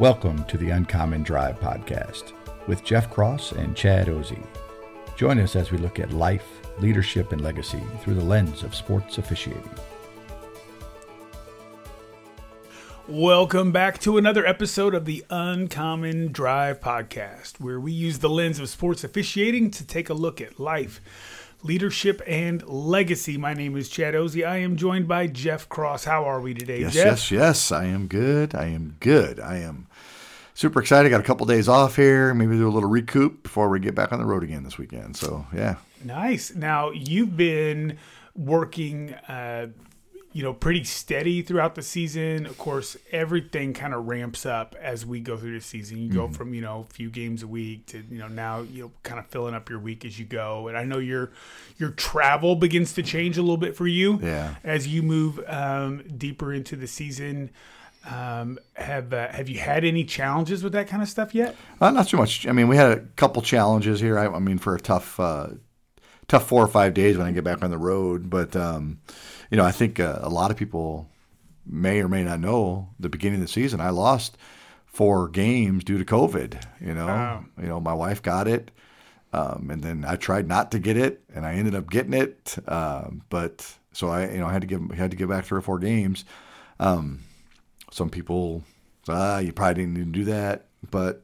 [0.00, 2.32] Welcome to the Uncommon Drive podcast
[2.66, 4.42] with Jeff Cross and Chad Ozy.
[5.14, 6.46] Join us as we look at life,
[6.80, 9.68] leadership, and legacy through the lens of sports officiating.
[13.06, 18.58] Welcome back to another episode of the Uncommon Drive podcast, where we use the lens
[18.58, 21.00] of sports officiating to take a look at life,
[21.62, 23.36] leadership, and legacy.
[23.36, 24.46] My name is Chad Ozy.
[24.46, 26.04] I am joined by Jeff Cross.
[26.04, 27.04] How are we today, Yes, Jeff?
[27.04, 27.72] yes, yes.
[27.72, 28.54] I am good.
[28.54, 29.40] I am good.
[29.40, 29.88] I am
[30.60, 31.08] super excited.
[31.08, 32.34] Got a couple days off here.
[32.34, 35.16] Maybe do a little recoup before we get back on the road again this weekend.
[35.16, 35.76] So, yeah.
[36.04, 36.54] Nice.
[36.54, 37.96] Now you've been
[38.36, 39.68] working, uh,
[40.32, 42.44] you know, pretty steady throughout the season.
[42.44, 45.96] Of course, everything kind of ramps up as we go through the season.
[45.98, 48.84] You go from you know a few games a week to you know now you
[48.84, 50.68] know kind of filling up your week as you go.
[50.68, 51.32] And I know your
[51.78, 54.54] your travel begins to change a little bit for you Yeah.
[54.62, 57.50] as you move um, deeper into the season.
[58.08, 61.54] Um, have uh, have you had any challenges with that kind of stuff yet?
[61.80, 62.46] Uh, not too much.
[62.46, 64.18] I mean, we had a couple challenges here.
[64.18, 65.48] I, I mean, for a tough, uh,
[66.26, 68.30] tough four or five days when I get back on the road.
[68.30, 69.00] But um,
[69.50, 71.08] you know, I think uh, a lot of people
[71.66, 73.80] may or may not know the beginning of the season.
[73.82, 74.38] I lost
[74.86, 76.62] four games due to COVID.
[76.80, 77.44] You know, Wow.
[77.60, 78.70] you know, my wife got it,
[79.34, 82.56] um, and then I tried not to get it, and I ended up getting it.
[82.66, 85.58] Um, but so I, you know, I had to give had to give back three
[85.58, 86.24] or four games.
[86.80, 87.20] Um,
[87.90, 88.62] some people,
[89.08, 91.22] ah, you probably didn't even do that, but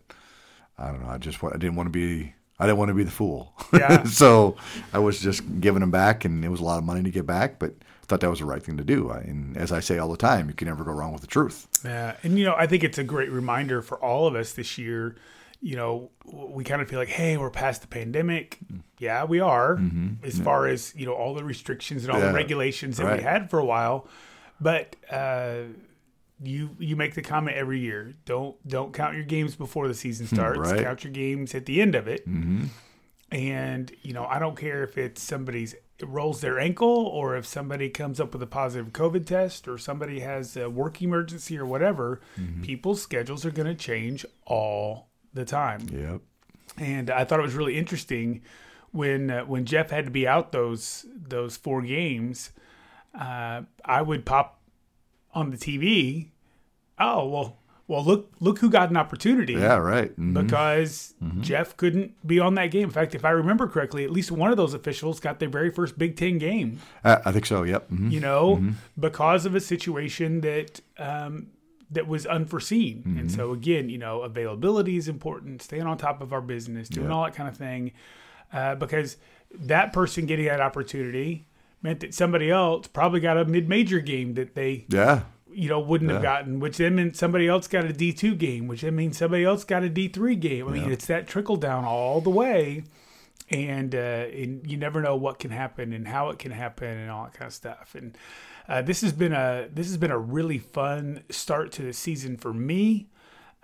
[0.78, 1.08] I don't know.
[1.08, 3.52] I just I didn't want to be I didn't want to be the fool.
[3.72, 4.04] Yeah.
[4.04, 4.56] so
[4.92, 7.26] I was just giving them back, and it was a lot of money to get
[7.26, 9.10] back, but I thought that was the right thing to do.
[9.10, 11.66] And as I say all the time, you can never go wrong with the truth.
[11.84, 14.78] Yeah, and you know, I think it's a great reminder for all of us this
[14.78, 15.16] year.
[15.60, 18.58] You know, we kind of feel like, hey, we're past the pandemic.
[18.98, 19.80] Yeah, we are,
[20.22, 22.26] as far as you know, all the restrictions and all Mm-hmm.
[22.26, 24.06] Yeah, the regulations that we had for a while.
[24.60, 25.58] But uh,
[26.42, 30.26] you you make the comment every year: don't don't count your games before the season
[30.26, 30.58] starts.
[30.58, 30.82] Right.
[30.82, 32.26] Count your games at the end of it.
[33.32, 37.88] And you know, I don't care if it's somebody's rolls their ankle or if somebody
[37.88, 42.20] comes up with a positive COVID test or somebody has a work emergency or whatever.
[42.62, 45.86] People's schedules are going to change all the time.
[45.90, 46.20] Yep.
[46.78, 48.42] And I thought it was really interesting
[48.92, 52.50] when uh, when Jeff had to be out those those four games.
[53.18, 54.60] Uh, I would pop
[55.36, 56.30] on the TV.
[56.98, 59.76] Oh well, well look look who got an opportunity Yeah.
[59.76, 60.18] Right.
[60.18, 60.34] Mhm.
[60.34, 62.84] because Jeff couldn't be on that game.
[62.84, 65.70] In fact, if I remember correctly, at least one of those officials got their very
[65.70, 66.78] first Big Ten game.
[67.04, 67.62] I, I think so.
[67.62, 67.90] Yep.
[67.90, 68.10] Mhm.
[68.10, 68.62] You know,
[68.98, 71.48] because of a situation that um,
[71.90, 73.02] that was unforeseen.
[73.18, 75.62] And so again, you know, availability is important.
[75.62, 77.92] Staying on top of our business, doing all that kind of thing,
[78.52, 79.18] uh, because
[79.54, 81.46] that person getting that opportunity
[81.82, 85.22] meant that somebody else probably got a mid-major game that they Yeah.
[85.50, 88.66] you know, wouldn't have gotten, which then meant somebody else got a D two game,
[88.66, 90.68] which then means somebody else got a D three game.
[90.68, 92.84] I mean, it's that trickle down all the way,
[93.50, 97.10] and uh, and you never know what can happen and how it can happen and
[97.10, 97.94] all that kind of stuff.
[97.94, 98.18] And
[98.68, 102.36] uh, this has been a this has been a really fun start to the season
[102.36, 103.08] for me.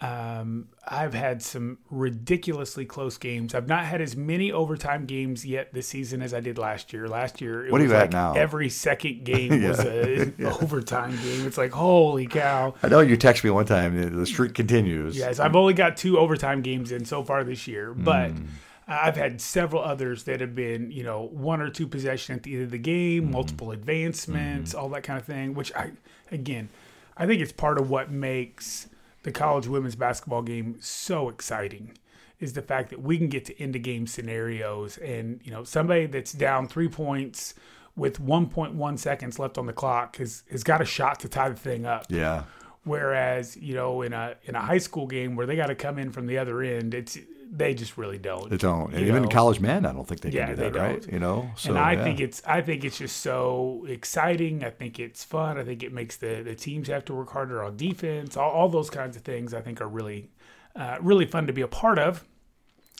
[0.02, 3.54] Um, I've had some ridiculously close games.
[3.54, 7.06] I've not had as many overtime games yet this season as I did last year.
[7.08, 8.32] Last year, it What was you at now?
[8.32, 11.46] every second game was a overtime game.
[11.46, 12.74] It's like holy cow.
[12.82, 14.16] I know you text me one time.
[14.18, 15.16] The streak continues.
[15.16, 18.46] Yes, I've only got two overtime games in so far this year, but Hmm.
[18.88, 22.54] I've had several others that have been, you know, one or two possession at the
[22.54, 23.30] end of the game, Hmm.
[23.30, 25.54] multiple advancements, all that kind of thing.
[25.54, 25.92] Which I,
[26.32, 26.68] again,
[27.16, 28.88] I think it's part of what makes
[29.22, 31.96] the college women's basketball game so exciting
[32.40, 35.64] is the fact that we can get to end of game scenarios and you know
[35.64, 37.54] somebody that's down three points
[37.94, 41.54] with 1.1 seconds left on the clock has has got a shot to tie the
[41.54, 42.06] thing up.
[42.08, 42.44] Yeah.
[42.84, 45.98] Whereas you know in a in a high school game where they got to come
[45.98, 47.18] in from the other end, it's
[47.54, 48.48] they just really don't.
[48.48, 48.94] They don't.
[48.94, 49.28] And even know?
[49.28, 51.02] college men, I don't think they Yeah, can do that, right?
[51.02, 51.12] don't.
[51.12, 51.50] You know.
[51.56, 52.02] So and I yeah.
[52.04, 54.64] think it's I think it's just so exciting.
[54.64, 55.58] I think it's fun.
[55.58, 58.36] I think it makes the, the teams have to work harder on defense.
[58.38, 60.30] All, all those kinds of things I think are really
[60.74, 62.24] uh, really fun to be a part of.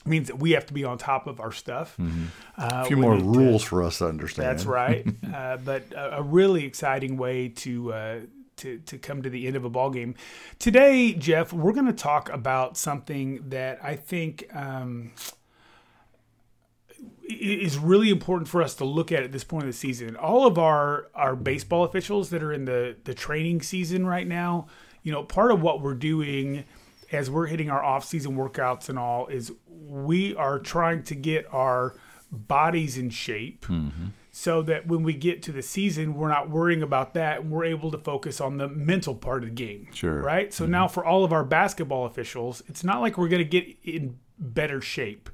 [0.04, 1.96] It means that we have to be on top of our stuff.
[1.98, 2.26] Uh, Mm-hmm.
[2.58, 4.46] a few more need to- rules for us to understand.
[4.48, 5.06] That's right.
[5.34, 7.92] uh, but a, a really exciting way to.
[8.62, 10.14] To, to come to the end of a ball game.
[10.60, 15.10] Today, Jeff, we're going to talk about something that I think um,
[17.28, 20.16] is really important for us to look at at this point of the season.
[20.16, 24.66] All of our our baseball officials that are in the the training season right now,
[25.02, 26.64] you know, part of what we're doing
[27.10, 31.46] as we're hitting our off season workouts and all is we are trying to get
[31.52, 31.94] our
[32.30, 33.66] bodies in shape.
[34.34, 37.40] So that when we get to the season, we're not worrying about that.
[37.40, 39.88] And we're able to focus on the mental part of the game.
[39.92, 40.22] Sure.
[40.22, 40.52] Right.
[40.52, 40.72] So mm-hmm.
[40.72, 44.18] now for all of our basketball officials, it's not like we're going to get in
[44.38, 45.28] better shape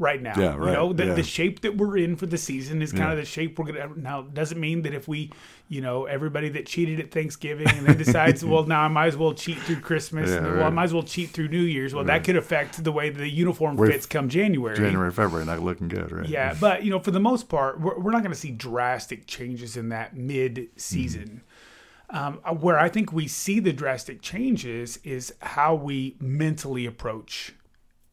[0.00, 0.32] right now.
[0.36, 1.14] Yeah, You know, the, yeah.
[1.14, 3.10] the shape that we're in for the season is kind Yeah.
[3.12, 5.32] of the shape we're gonna now doesn't mean that if we,
[5.68, 9.16] you know, everybody that cheated at Thanksgiving and then decides, well, now I might as
[9.16, 11.94] well cheat through Christmas, Yeah, and well, I might as well cheat through New Year's.
[11.94, 14.76] Well, that could affect the way the uniform We're- fits come January.
[14.76, 16.28] January, February, not looking good, right?
[16.28, 19.26] Yeah, but you know, for the most part, we're, we're not going to see drastic
[19.26, 21.42] changes in that mid-season.
[22.10, 27.52] Um, where I think we see the drastic changes is how we mentally approach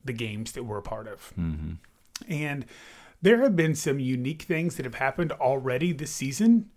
[0.05, 1.33] the games that we're a part of.
[2.29, 2.65] And
[3.21, 6.69] there have been some unique things that have happened already this season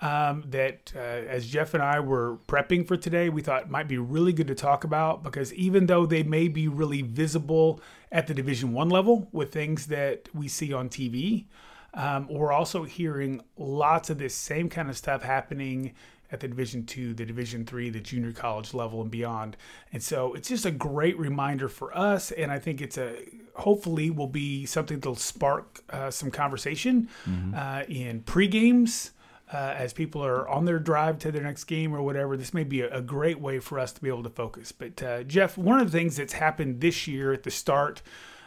[0.00, 3.98] um, that, uh, as Jeff and I were prepping for today, we thought might be
[3.98, 7.80] really good to talk about because even though they may be really visible
[8.10, 11.44] at the Division One level with things that we see on TV,
[11.92, 15.92] um, we're also hearing lots of this same kind of stuff happening
[16.32, 19.56] at the Division Two, the Division Three, the junior college level, and beyond.
[19.92, 23.16] And so it's just a great reminder for us, and I think it's a
[23.54, 27.08] hopefully will be something that'll spark uh, some conversation
[27.54, 29.12] uh, in pre games.
[29.52, 32.62] Uh, as people are on their drive to their next game or whatever, this may
[32.62, 34.70] be a, a great way for us to be able to focus.
[34.70, 38.00] But uh, Jeff, one of the things that's happened this year at the start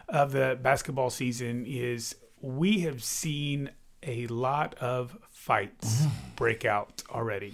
[0.07, 3.71] of the basketball season is we have seen
[4.01, 6.05] a lot of fights
[6.37, 7.53] break out already.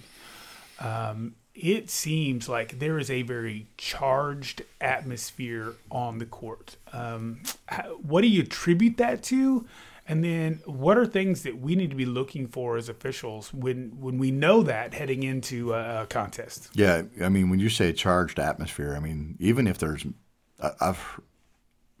[0.80, 6.76] Um, it seems like there is a very charged atmosphere on the court.
[6.92, 9.66] Um, how, what do you attribute that to?
[10.08, 14.00] And then, what are things that we need to be looking for as officials when
[14.00, 16.70] when we know that heading into a, a contest?
[16.72, 20.04] Yeah, I mean, when you say charged atmosphere, I mean, even if there's,
[20.80, 21.20] I've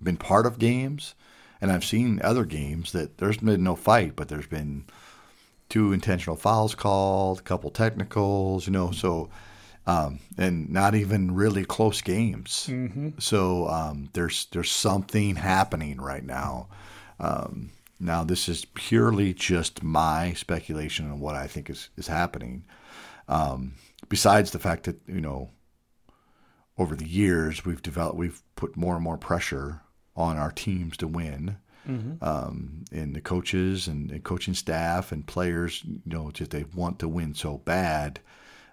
[0.02, 1.14] been part of games,
[1.60, 4.86] and I've seen other games that there's been no fight, but there's been
[5.70, 9.30] two intentional fouls called, a couple technicals, you know, so,
[9.86, 12.68] um, and not even really close games.
[13.18, 16.68] So um, there's there's something happening right now.
[17.18, 22.64] Um, now this is purely just my speculation on what I think is is happening.
[23.28, 23.74] Um,
[24.08, 25.50] besides the fact that you know
[26.76, 29.82] over the years we've developed we've put more and more pressure
[30.16, 35.82] on our teams to win um, and the coaches and, and coaching staff and players
[35.84, 38.20] you know just they want to win so bad.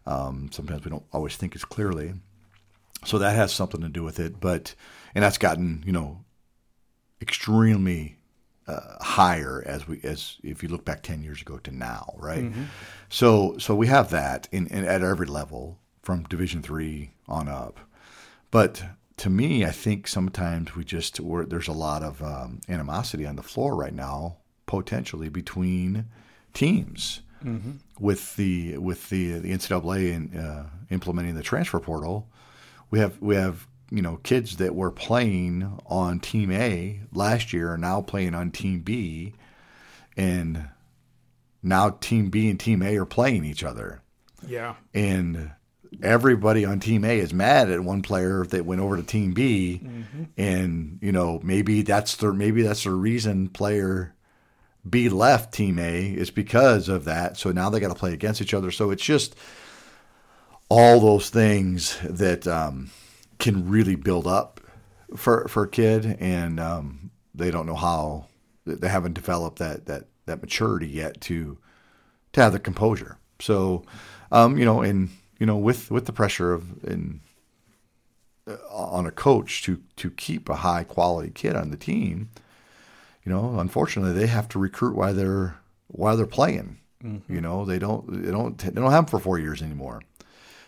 [0.05, 2.13] Um, sometimes we don't always think as clearly.
[3.05, 4.75] So that has something to do with it but
[5.15, 6.23] and that's gotten you know
[7.21, 8.17] extremely
[8.67, 12.51] uh, higher as we as if you look back 10 years ago to now right?
[13.09, 17.79] So so we have that in, in at every level from division 3 on up.
[18.51, 18.83] But
[19.17, 23.35] to me i think sometimes we just we're, there's a lot of um, animosity on
[23.35, 26.05] the floor right now potentially between
[26.53, 27.21] teams
[27.99, 32.27] with the with the the ncaa in, uh, implementing the transfer portal.
[32.89, 37.71] We have we have you know kids that were playing on team A last year
[37.73, 39.35] are now playing on team B,
[40.17, 40.69] and
[41.61, 44.01] now team B and team A are playing each other,
[44.47, 45.51] Yeah, and
[46.01, 49.81] everybody on team A is mad at one player that went over to team B,
[50.37, 54.13] and you know maybe that's the maybe that's the reason player
[54.87, 57.37] B left team A is because of that.
[57.37, 58.71] So now they got to play against each other.
[58.71, 59.35] So it's just
[60.69, 62.89] all those things that um,
[63.39, 64.61] can really build up
[65.15, 68.27] for for a kid, and um, they don't know how
[68.65, 71.57] they haven't developed that that that maturity yet to
[72.33, 73.17] to have the composure.
[73.39, 73.83] So,
[74.31, 77.21] um, you know, and you know, with with the pressure of and
[78.47, 82.29] uh, on a coach to to keep a high quality kid on the team.
[83.23, 86.77] You know, unfortunately, they have to recruit while they're while they're playing.
[87.03, 87.33] Mm-hmm.
[87.33, 90.01] You know, they don't they don't they don't have them for four years anymore.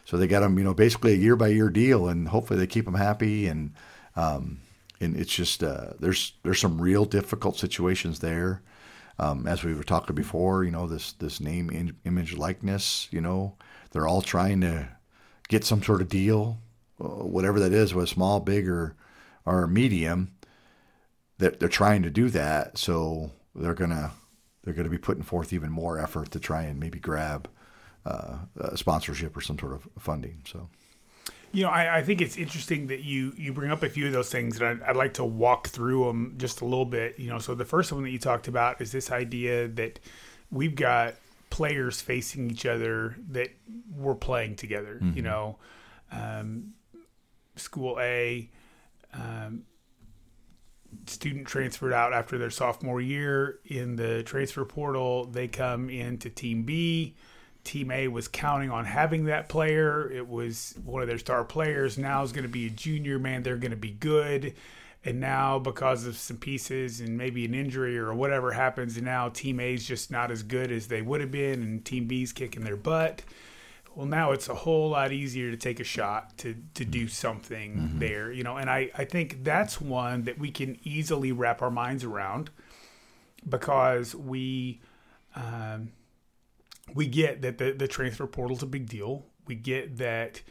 [0.06, 2.68] So they got them, you know, basically a year by year deal, and hopefully they
[2.68, 3.48] keep them happy.
[3.48, 3.74] And
[4.16, 4.60] um,
[5.00, 8.62] and it's just uh, there's there's some real difficult situations there.
[9.20, 13.08] Um, as we were talking before, you know, this this name, in, image, likeness.
[13.12, 13.56] You know,
[13.92, 14.90] they're all trying to
[15.48, 16.60] get some sort of deal,
[17.02, 18.96] uh, whatever that is, whether small, big, or
[19.46, 20.32] or medium.
[21.38, 24.12] That they're trying to do that, so they're gonna
[24.64, 27.50] they're to be putting forth even more effort to try and maybe grab
[28.06, 30.42] uh, a sponsorship or some sort of funding.
[30.46, 30.70] So.
[31.52, 34.14] You know, I, I, think it's interesting that you you bring up a few of
[34.14, 37.18] those things, and I'd, I'd, like to walk through them just a little bit.
[37.18, 40.00] You know, so the first one that you talked about is this idea that
[40.52, 41.16] we've got
[41.50, 43.50] players facing each other that
[43.96, 45.00] we're playing together.
[45.02, 45.18] Mm-hmm.
[45.18, 45.58] You know,
[46.12, 46.74] um,
[47.56, 48.50] school A,
[49.14, 49.64] um,
[51.06, 55.26] student transferred out after their sophomore year in the transfer portal.
[55.26, 57.16] They come into Team B.
[57.64, 60.10] Team A was counting on having that player.
[60.12, 61.98] It was one of their star players.
[61.98, 63.44] Now is going to be a junior man.
[63.44, 64.54] They're going to be good.
[65.06, 69.30] And now, because of some pieces and maybe an injury or whatever happens, and now
[69.30, 72.34] Team A is just not as good as they would have been, and Team B's
[72.34, 73.22] kicking their butt
[73.96, 77.76] well now it's a whole lot easier to take a shot to to do something
[77.76, 78.00] mm-hmm.
[78.00, 78.56] there you know?
[78.56, 82.52] And i i think that's one that we can easily wrap our minds around
[83.48, 84.82] because we
[85.36, 85.92] um,
[86.94, 89.26] we get that the, the transfer portal is a big deal.
[89.46, 90.42] We get that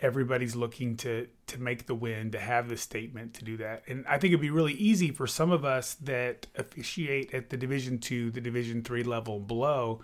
[0.00, 4.04] everybody's looking to to make the win to have the statement to do that and
[4.06, 7.98] i think it'd be really easy for some of us that officiate at the division
[7.98, 10.00] two the division three level below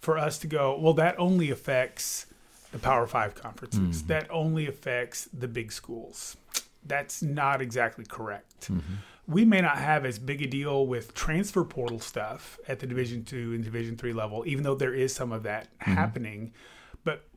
[0.00, 2.26] for us to go, well, that only affects
[2.72, 3.98] the Power Five conferences.
[3.98, 4.06] Mm-hmm.
[4.08, 6.36] That only affects the big schools.
[6.84, 8.72] That's not exactly correct.
[8.72, 8.94] Mm-hmm.
[9.26, 13.24] We may not have as big a deal with transfer portal stuff at the Division
[13.24, 15.94] two and Division three level, even though there is some of that mm-hmm.
[15.94, 16.52] happening.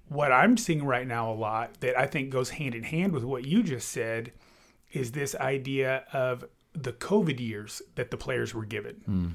[0.10, 3.24] What I'm seeing right now a lot that I think goes hand in hand with
[3.24, 4.34] what you just said
[4.92, 9.02] is this idea of the COVID years that the players were given.
[9.08, 9.32] Mm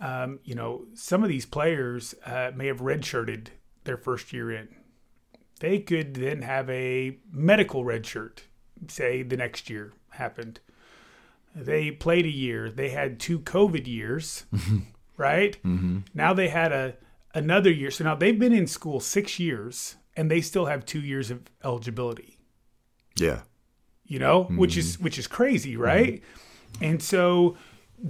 [0.00, 3.48] um, you know, some of these players uh, may have redshirted
[3.84, 4.68] their first year in.
[5.60, 8.40] They could then have a medical redshirt,
[8.88, 10.60] say the next year happened.
[11.54, 12.70] They played a year.
[12.70, 14.44] They had two COVID years,
[15.18, 15.58] right?
[15.62, 15.98] Mm-hmm.
[16.14, 16.96] Now they had a
[17.34, 17.90] another year.
[17.90, 21.42] So now they've been in school six years, and they still have two years of
[21.64, 22.38] eligibility.
[23.16, 23.40] Yeah,
[24.04, 24.56] you know, mm-hmm.
[24.56, 26.22] which is which is crazy, right?
[26.22, 26.84] Mm-hmm.
[26.84, 27.56] And so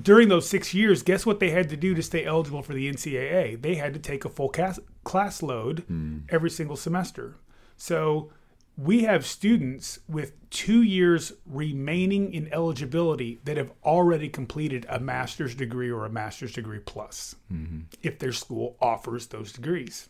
[0.02, 2.90] during those six years, guess what they had to do to stay eligible for the
[2.90, 3.60] NCAA?
[3.60, 6.22] They had to take a full class, class load mm.
[6.28, 7.36] every single semester.
[7.76, 8.30] So
[8.76, 15.54] we have students with two years remaining in eligibility that have already completed a master's
[15.54, 17.80] degree or a master's degree plus mm-hmm.
[18.02, 20.08] if their school offers those degrees.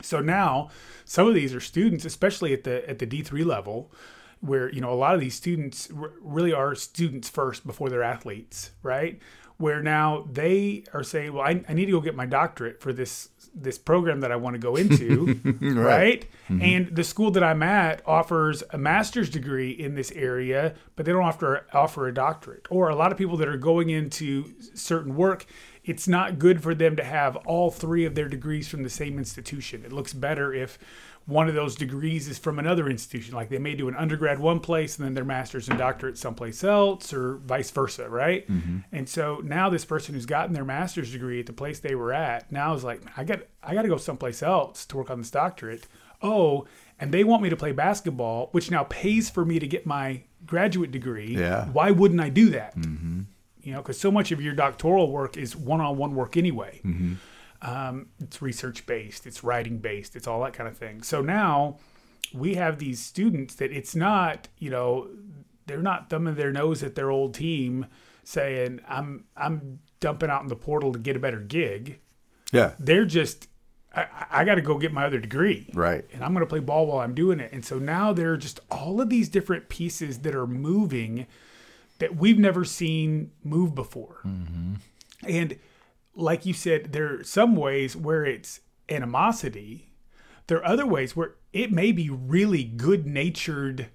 [0.00, 0.70] So now
[1.04, 3.92] some of these are students, especially at the at the D three level,
[4.40, 8.02] where you know a lot of these students r- really are students first before they're
[8.02, 9.20] athletes, right?
[9.58, 12.92] Where now they are saying, "Well, I, I need to go get my doctorate for
[12.92, 16.26] this this program that I want to go into, right?" right?
[16.48, 16.62] Mm-hmm.
[16.62, 21.12] And the school that I'm at offers a master's degree in this area, but they
[21.12, 22.66] don't offer offer a doctorate.
[22.70, 25.46] Or a lot of people that are going into certain work,
[25.84, 29.18] it's not good for them to have all three of their degrees from the same
[29.18, 29.84] institution.
[29.84, 30.78] It looks better if
[31.26, 33.34] one of those degrees is from another institution.
[33.34, 36.64] Like they may do an undergrad one place and then their master's and doctorate someplace
[36.64, 38.48] else, or vice versa, right?
[38.48, 38.78] Mm-hmm.
[38.92, 42.12] And so now this person who's gotten their master's degree at the place they were
[42.12, 45.18] at now is like, I got I got to go someplace else to work on
[45.18, 45.86] this doctorate.
[46.22, 46.66] Oh,
[46.98, 50.22] and they want me to play basketball, which now pays for me to get my
[50.46, 51.36] graduate degree.
[51.36, 51.66] Yeah.
[51.66, 52.76] Why wouldn't I do that?
[52.76, 53.22] Mm-hmm.
[53.62, 56.80] You know, because so much of your doctoral work is one-on-one work anyway.
[56.84, 57.14] Mm-hmm.
[57.62, 61.02] Um, it's research based, it's writing based, it's all that kind of thing.
[61.02, 61.78] So now
[62.34, 65.08] we have these students that it's not, you know,
[65.66, 67.86] they're not thumbing their nose at their old team
[68.24, 72.00] saying, I'm I'm dumping out in the portal to get a better gig.
[72.52, 72.72] Yeah.
[72.80, 73.48] They're just
[73.94, 75.70] I, I got to go get my other degree.
[75.72, 76.04] Right.
[76.12, 77.52] And I'm going to play ball while I'm doing it.
[77.52, 81.26] And so now there are just all of these different pieces that are moving
[82.02, 84.22] that we've never seen move before.
[84.26, 84.74] Mm-hmm.
[85.22, 85.56] And
[86.16, 89.92] like you said, there are some ways where it's animosity.
[90.48, 93.86] There are other ways where it may be really good natured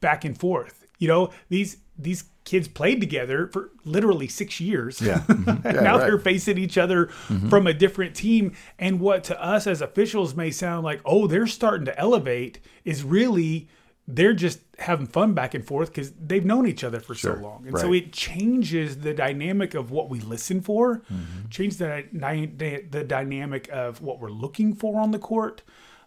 [0.00, 0.86] back and forth.
[0.98, 5.02] You know, these these kids played together for literally six years.
[5.02, 5.22] Yeah.
[5.26, 5.66] Mm-hmm.
[5.66, 6.06] yeah now right.
[6.06, 7.50] they're facing each other mm-hmm.
[7.50, 8.56] from a different team.
[8.78, 13.04] And what to us as officials may sound like, oh, they're starting to elevate is
[13.04, 13.68] really
[14.08, 17.42] they're just having fun back and forth because they've known each other for Sure, so
[17.42, 21.48] long, and so it changes the dynamic of what we listen for, Mm-hmm.
[21.50, 25.62] changes the the dynamic of what we're looking for on the court,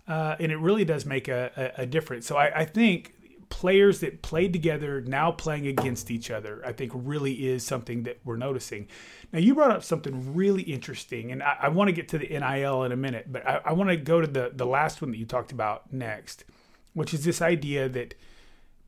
[0.07, 2.25] uh, and it really does make a, a, a difference.
[2.25, 3.15] So I, I think
[3.49, 8.19] players that played together now playing against each other, I think really is something that
[8.23, 8.87] we're noticing.
[9.33, 12.27] Now you brought up something really interesting, and I, I want to get to the
[12.27, 15.11] NIL in a minute, but I, I want to go to the the last one
[15.11, 16.45] that you talked about next,
[16.93, 18.15] which is this idea that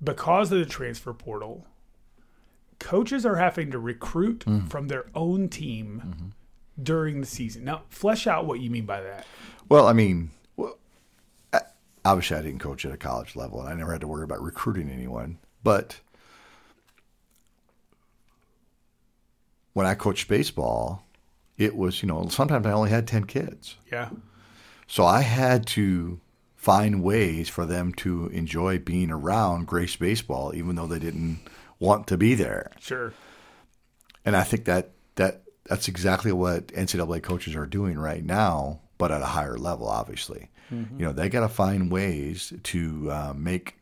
[0.03, 1.65] because of the transfer portal,
[2.79, 4.67] coaches are having to recruit mm-hmm.
[4.67, 6.27] from their own team mm-hmm.
[6.81, 7.63] during the season.
[7.63, 9.25] Now, flesh out what you mean by that.
[9.69, 10.77] Well, I mean, well,
[11.53, 11.61] I-
[12.03, 14.41] obviously, I didn't coach at a college level, and I never had to worry about
[14.41, 15.37] recruiting anyone.
[15.63, 15.99] But
[19.73, 21.05] when I coached baseball,
[21.57, 24.09] it was you know sometimes I only had ten kids, Yeah.
[24.87, 26.19] so I had to
[26.61, 31.39] find ways for them to enjoy being around Grace baseball, even though they didn't
[31.79, 32.69] want to be there.
[32.79, 33.13] Sure.
[34.23, 39.11] And I think that that that's exactly what NCAA coaches are doing right now, but
[39.11, 40.49] at a higher level, obviously.
[40.99, 43.77] You know, they got to find ways to uh, make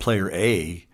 [0.00, 0.84] player A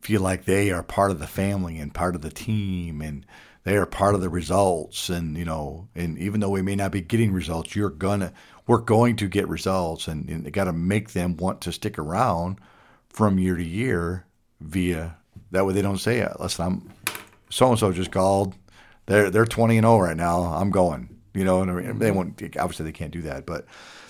[0.00, 3.24] feel like they are part of the family and part of the team, and
[3.64, 5.08] they are part of the results.
[5.08, 8.32] And you know, and even though we may not be getting results, you're gonna
[8.66, 12.58] we're going to get results, and, and got to make them want to stick around
[13.08, 14.24] from year to year
[14.60, 15.16] via
[15.50, 16.90] that way they don't say, "Listen, I'm
[17.50, 18.54] so and so just called.
[19.06, 20.42] They're they're twenty and zero right now.
[20.42, 22.40] I'm going." You know, and they won't.
[22.56, 23.66] Obviously, they can't do that, but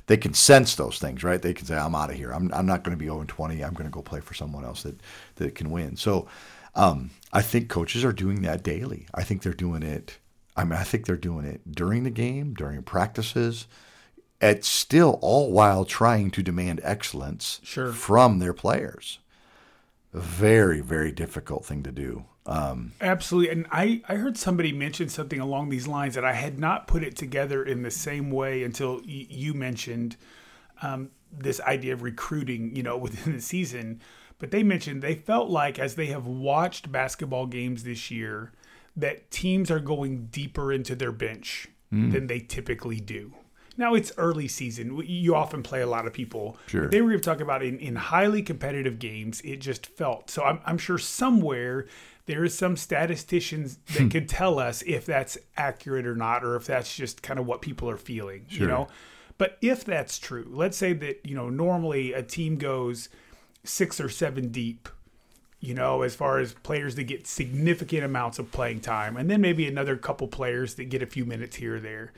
[0.07, 1.41] they can sense those things, right?
[1.41, 2.33] They can say, "I'm out of here.
[2.33, 3.65] I'm I'm not going to be oh zero twenty.
[3.65, 5.01] I'm going to go play for someone else that
[5.37, 6.29] that can win." So,
[6.77, 9.07] um, I think coaches are doing that daily.
[9.15, 10.19] I think they're doing it.
[10.57, 13.67] I mean, I think they're doing it during the game, during practices.
[14.41, 17.93] It's still all while trying to demand excellence Sure.
[17.93, 19.19] from their players.
[20.13, 22.25] Very, very difficult thing to do.
[22.47, 23.51] Um, Absolutely.
[23.51, 27.03] And I, I heard somebody mention something along these lines that I had not put
[27.03, 30.17] it together in the same way until y- you mentioned
[30.83, 34.01] um, this idea of recruiting, you know, within the season.
[34.39, 38.53] But they mentioned they felt like as they have watched basketball games this year,
[38.97, 42.13] that teams are going deeper into their bench mm.
[42.13, 43.35] than they typically do.
[43.77, 45.03] Now it's early season.
[45.05, 46.57] You often play a lot of people.
[46.67, 46.89] Sure.
[46.89, 50.31] They were going to talk about in, in highly competitive games, it just felt.
[50.31, 51.87] So I'm, I'm sure somewhere
[52.27, 56.67] there is some statisticians that could tell us if that's accurate or not, or if
[56.67, 58.63] that's just kind of what people are feeling, sure.
[58.63, 58.89] you know?
[59.37, 63.09] But if that's true, let's say that, you know, normally a team goes
[63.65, 64.89] six or seven deep,
[65.61, 69.41] you know, as far as players that get significant amounts of playing time, and then
[69.41, 72.13] maybe another couple players that get a few minutes here or there.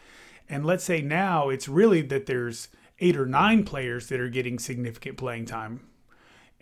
[0.48, 4.58] And let's say now it's really that there's eight or nine players that are getting
[4.58, 5.80] significant playing time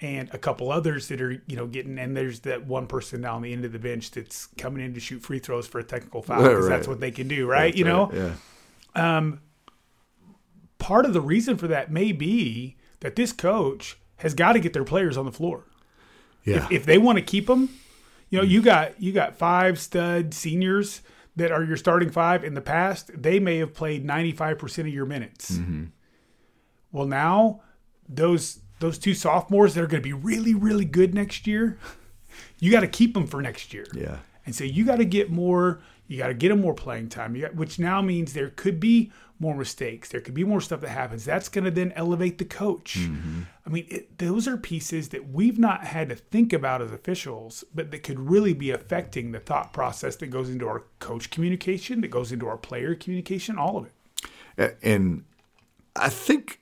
[0.00, 3.42] and a couple others that are, you know, getting, and there's that one person down
[3.42, 6.22] the end of the bench that's coming in to shoot free throws for a technical
[6.22, 6.76] foul because right.
[6.76, 7.74] that's what they can do, right?
[7.74, 8.34] you know, yeah.
[8.96, 9.40] Um,
[10.78, 14.72] part of the reason for that may be that this coach has got to get
[14.72, 15.64] their players on the floor.
[16.44, 16.66] Yeah.
[16.70, 17.68] If they want to keep them,
[18.30, 18.50] you know, hmm.
[18.50, 21.02] you got you got five stud seniors
[21.37, 22.42] that are your starting five.
[22.42, 25.52] In the past, they may have played ninety five percent of your minutes.
[25.52, 25.84] Mm-hmm.
[26.90, 27.60] Well, now
[28.08, 31.78] those those two sophomores that are going to be really really good next year,
[32.58, 33.87] you got to keep them for next year.
[33.94, 34.18] yeah.
[34.46, 35.80] And so you got to get more.
[36.06, 37.34] You got to get them more playing time.
[37.34, 40.08] You got, which now means there could be more mistakes.
[40.08, 41.24] There could be more stuff that happens.
[41.24, 42.98] That's going to then elevate the coach.
[42.98, 43.42] Mm-hmm.
[43.66, 47.64] I mean, it, those are pieces that we've not had to think about as officials,
[47.74, 52.00] but that could really be affecting the thought process that goes into our coach communication,
[52.02, 53.86] that goes into our player communication, all of
[54.56, 54.78] it.
[54.82, 55.24] And
[55.96, 56.60] I think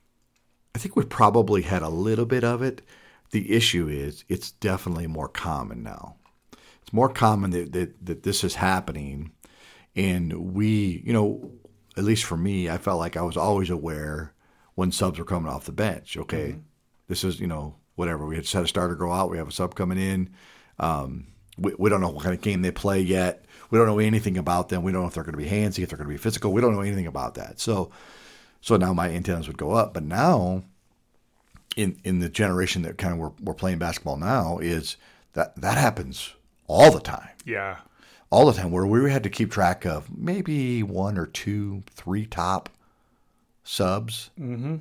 [0.74, 2.82] I think we probably had a little bit of it.
[3.30, 6.16] The issue is it's definitely more common now.
[6.82, 9.32] It's more common that, that, that this is happening.
[9.94, 11.52] And we, you know,
[11.96, 14.32] at least for me, I felt like I was always aware
[14.74, 16.16] when subs were coming off the bench.
[16.16, 16.56] Okay,
[17.08, 18.26] this is, you know, whatever.
[18.26, 19.30] We had set a starter go out.
[19.30, 20.30] We have a sub coming in.
[20.78, 21.26] Um,
[21.58, 23.44] we, we don't know what kind of game they play yet.
[23.70, 24.82] We don't know anything about them.
[24.82, 26.52] We don't know if they're going to be handsy, if they're going to be physical.
[26.52, 27.60] We don't know anything about that.
[27.60, 27.90] So,
[28.60, 29.92] so now my antennas would go up.
[29.94, 30.64] But now,
[31.76, 34.96] in in the generation that kind of we're, we're playing basketball now, is
[35.34, 36.34] that that happens
[36.66, 37.78] all the time, Yeah.
[38.32, 38.70] All the time.
[38.72, 42.68] Where we had to keep track of maybe one or two, three top
[43.62, 44.30] subs.
[44.40, 44.76] Mm-hmm.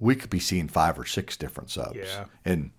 [0.00, 2.24] We could be seeing five or six different subs, Yeah.
[2.44, 2.70] and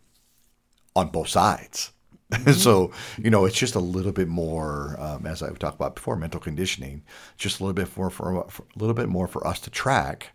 [0.95, 1.91] on both sides.
[2.53, 6.15] so you know, it's just a little bit more, um, as I've talked about before,
[6.15, 7.03] mental conditioning.
[7.37, 10.31] Just a little bit more for, for a little bit more for us to track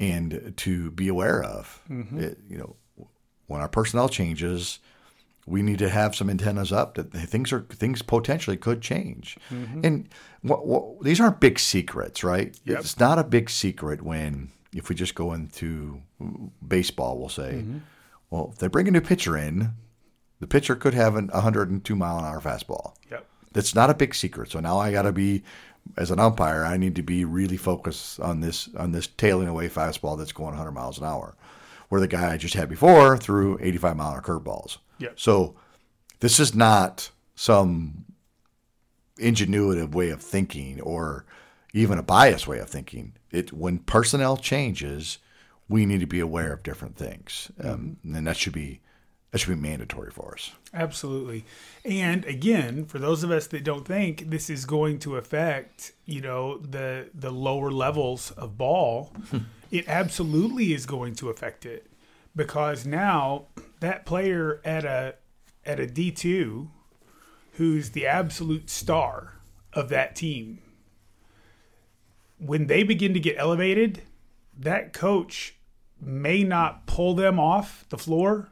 [0.00, 1.80] and to be aware of.
[1.88, 2.76] It, you know,
[3.46, 4.80] when our personnel changes,
[5.46, 9.36] we need to have some antennas up that things are things potentially could change.
[9.50, 9.80] Mm-hmm.
[9.84, 10.08] And
[10.42, 12.56] what, what, these aren't big secrets, right?
[12.64, 12.78] Yep.
[12.78, 16.00] It's not a big secret when if we just go into
[16.66, 17.78] baseball, we'll say, Mm-hmm.
[18.30, 19.72] well, if they bring a new pitcher in,
[20.40, 22.94] the pitcher could have an 102 mile an hour fastball.
[23.10, 23.26] Yep.
[23.52, 24.50] That's not a big secret.
[24.50, 25.42] So now I got to be,
[25.96, 29.68] as an umpire, I need to be really focused on this on this tailing away
[29.68, 31.36] fastball that's going 100 miles an hour,
[31.88, 34.78] where the guy I just had before threw 85 mile an hour curveballs.
[35.02, 35.20] Yep.
[35.20, 35.54] So
[36.20, 38.04] this is not some
[39.18, 41.24] ingenuitive way of thinking or
[41.72, 43.12] even a biased way of thinking.
[43.30, 45.18] It when personnel changes,
[45.68, 48.80] we need to be aware of different things, um, and that should be
[49.30, 50.52] that should be mandatory for us.
[50.74, 51.46] Absolutely.
[51.84, 56.20] And again, for those of us that don't think this is going to affect, you
[56.20, 59.12] know, the the lower levels of ball,
[59.70, 61.86] it absolutely is going to affect it.
[62.36, 63.46] Because now
[63.82, 65.14] that player at a
[65.64, 66.70] at a D two
[67.52, 69.34] who's the absolute star
[69.72, 70.58] of that team,
[72.38, 74.02] when they begin to get elevated,
[74.58, 75.54] that coach
[76.00, 78.48] may not pull them off the floor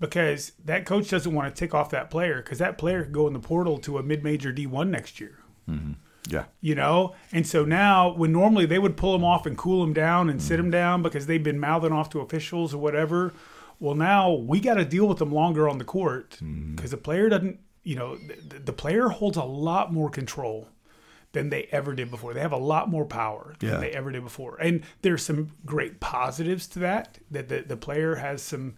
[0.00, 3.26] because that coach doesn't want to tick off that player because that player could go
[3.26, 5.38] in the portal to a mid-major D1 next year.
[5.68, 5.92] Mm-hmm.
[6.28, 6.44] Yeah.
[6.60, 9.92] You know, and so now when normally they would pull them off and cool them
[9.92, 10.62] down and sit mm-hmm.
[10.62, 13.34] them down because they've been mouthing off to officials or whatever.
[13.80, 16.38] Well, now we got to deal with them longer on the court
[16.74, 17.60] because the player doesn't.
[17.82, 20.68] You know, the, the player holds a lot more control
[21.32, 22.32] than they ever did before.
[22.32, 23.76] They have a lot more power than Yeah.
[23.78, 24.56] they ever did before.
[24.58, 27.18] And there's some great positives to that.
[27.30, 28.76] That the, the player has some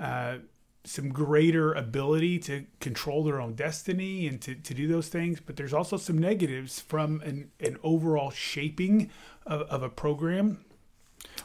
[0.00, 0.38] uh,
[0.84, 5.40] some greater ability to control their own destiny and to, to do those things.
[5.44, 9.10] But there's also some negatives from an, an overall shaping
[9.44, 10.64] of, of a program.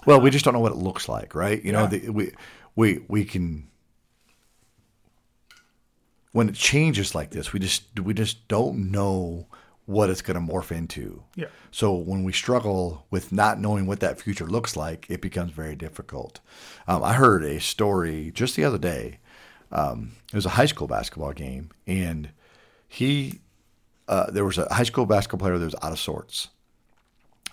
[0.06, 1.62] Well, we just don't know what it looks like, right?
[1.62, 2.32] You know, the, we
[2.75, 3.67] we we can
[6.33, 9.47] when it changes like this, we just we just don't know
[9.86, 11.23] what it's going to morph into.
[11.36, 11.47] Yeah.
[11.71, 15.75] So when we struggle with not knowing what that future looks like, it becomes very
[15.75, 16.39] difficult.
[16.88, 19.19] Um, I heard a story just the other day.
[19.71, 22.29] Um, it was a high school basketball game, and
[22.88, 23.39] he
[24.07, 26.49] uh, there was a high school basketball player that was out of sorts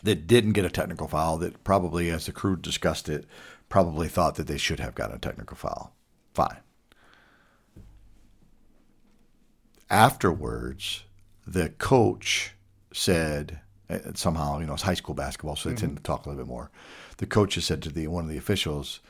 [0.02, 3.26] that didn't get a technical foul that probably, as the crew discussed it,
[3.70, 5.94] probably thought that they should have gotten a technical foul.
[6.34, 6.58] Fine.
[9.88, 11.04] Afterwards,
[11.46, 12.54] the coach
[12.92, 13.60] said,
[14.14, 16.48] somehow, you know, it's high school basketball, so they tend to talk a little bit
[16.48, 16.70] more.
[17.16, 19.00] The coach has said to the one of the officials,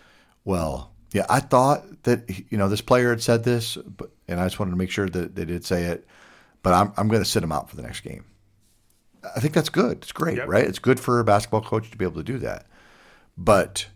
[0.44, 4.46] "Well, yeah, I thought that you know this player had said this, but and I
[4.46, 6.06] just wanted to make sure that they did say it,
[6.62, 8.24] but I'm I'm going to sit him out for the next game."
[9.36, 9.98] I think that's good.
[9.98, 10.48] It's great, Yep.
[10.48, 10.64] right?
[10.64, 12.66] It's good for a basketball coach to be able to do that.
[13.36, 13.86] But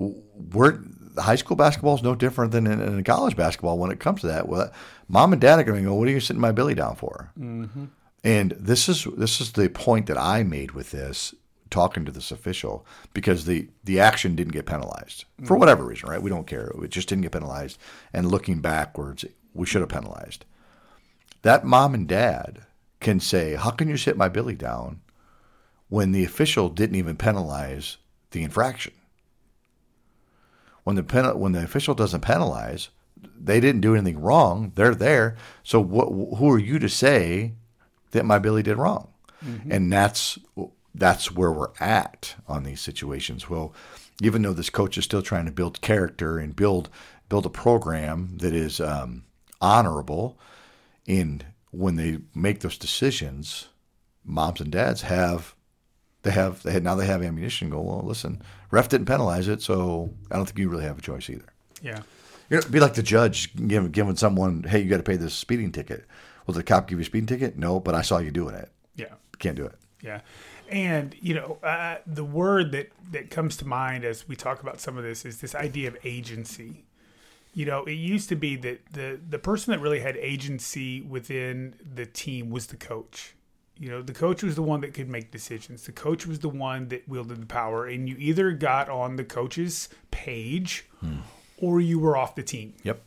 [0.00, 0.80] we're
[1.18, 4.28] high school basketball is no different than in, in college basketball when it comes to
[4.28, 4.48] that.
[4.48, 4.72] Well,
[5.08, 7.30] mom and dad are going to go, "What are you sitting my Billy down for?"
[7.38, 7.86] Mm-hmm.
[8.24, 11.34] And this is this is the point that I made with this
[11.70, 16.22] talking to this official because the the action didn't get penalized for whatever reason, right?
[16.22, 16.72] We don't care.
[16.82, 17.78] It just didn't get penalized.
[18.12, 20.44] And looking backwards, we should have penalized.
[21.42, 22.62] That mom and dad
[23.00, 25.00] can say, "How can you sit my Billy down?"
[25.88, 27.96] when the official didn't even penalize
[28.30, 28.92] the infraction.
[30.84, 32.88] When the pen, when the official doesn't penalize,
[33.38, 34.72] they didn't do anything wrong.
[34.74, 35.36] They're there.
[35.62, 37.54] So what, who are you to say
[38.12, 39.08] that my Billy did wrong?
[39.70, 40.38] And that's
[40.94, 43.48] that's where we're at on these situations.
[43.48, 43.72] Well,
[44.20, 46.90] even though this coach is still trying to build character and build
[47.28, 49.24] build a program that is um,
[49.60, 50.38] honorable,
[51.06, 53.68] and when they make those decisions,
[54.24, 55.54] moms and dads have
[56.22, 57.70] they have they had now they have ammunition.
[57.70, 61.02] Go well, listen, ref didn't penalize it, so I don't think you really have a
[61.02, 61.52] choice either.
[61.82, 62.02] Yeah.
[62.48, 65.34] You know, be like the judge giving giving someone, hey, you got to pay this
[65.34, 66.04] speeding ticket.
[66.46, 67.56] Will the cop give you a speeding ticket?
[67.56, 68.70] No, but I saw you doing it.
[68.96, 69.14] Yeah.
[69.38, 69.76] Can't do it.
[70.02, 70.20] Yeah.
[70.68, 74.80] And, you know, uh, the word that, that comes to mind as we talk about
[74.80, 76.84] some of this is this idea of agency.
[77.54, 81.74] You know, it used to be that the, the person that really had agency within
[81.94, 83.34] the team was the coach.
[83.80, 85.84] You know, the coach was the one that could make decisions.
[85.84, 87.86] The coach was the one that wielded the power.
[87.86, 90.86] And you either got on the coach's page
[91.60, 93.00] or you were off the team Yep.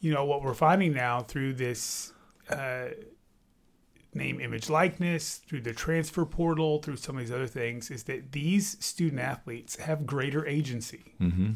[0.00, 2.12] you know what we're finding now through this
[2.50, 2.88] uh,
[4.14, 8.32] name image likeness through the transfer portal through some of these other things is that
[8.32, 11.52] these student athletes have greater agency mm-hmm.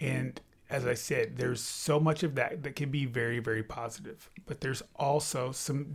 [0.00, 4.30] and as i said there's so much of that that can be very very positive
[4.46, 5.86] but there's also some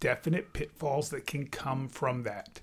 [0.00, 2.60] definite pitfalls that can come from that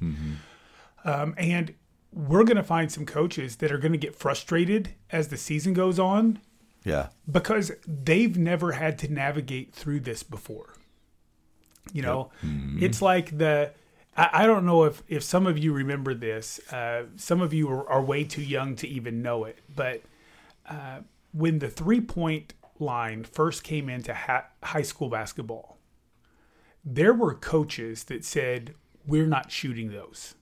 [1.05, 1.73] um, and
[2.13, 5.73] we're going to find some coaches that are going to get frustrated as the season
[5.73, 6.39] goes on
[6.83, 7.07] Yeah.
[7.29, 10.73] because they've never had to navigate through this before.
[11.93, 12.31] You know,
[12.79, 13.71] it's like the
[14.15, 16.59] I, I don't know if if some of you remember this.
[16.71, 20.01] Uh, some of you are, are way too young to even know it, but
[20.67, 20.99] uh,
[21.37, 25.77] when the three point line first came into ha- high school basketball,
[26.83, 28.73] there were coaches that said,
[29.05, 30.35] "We're not shooting those.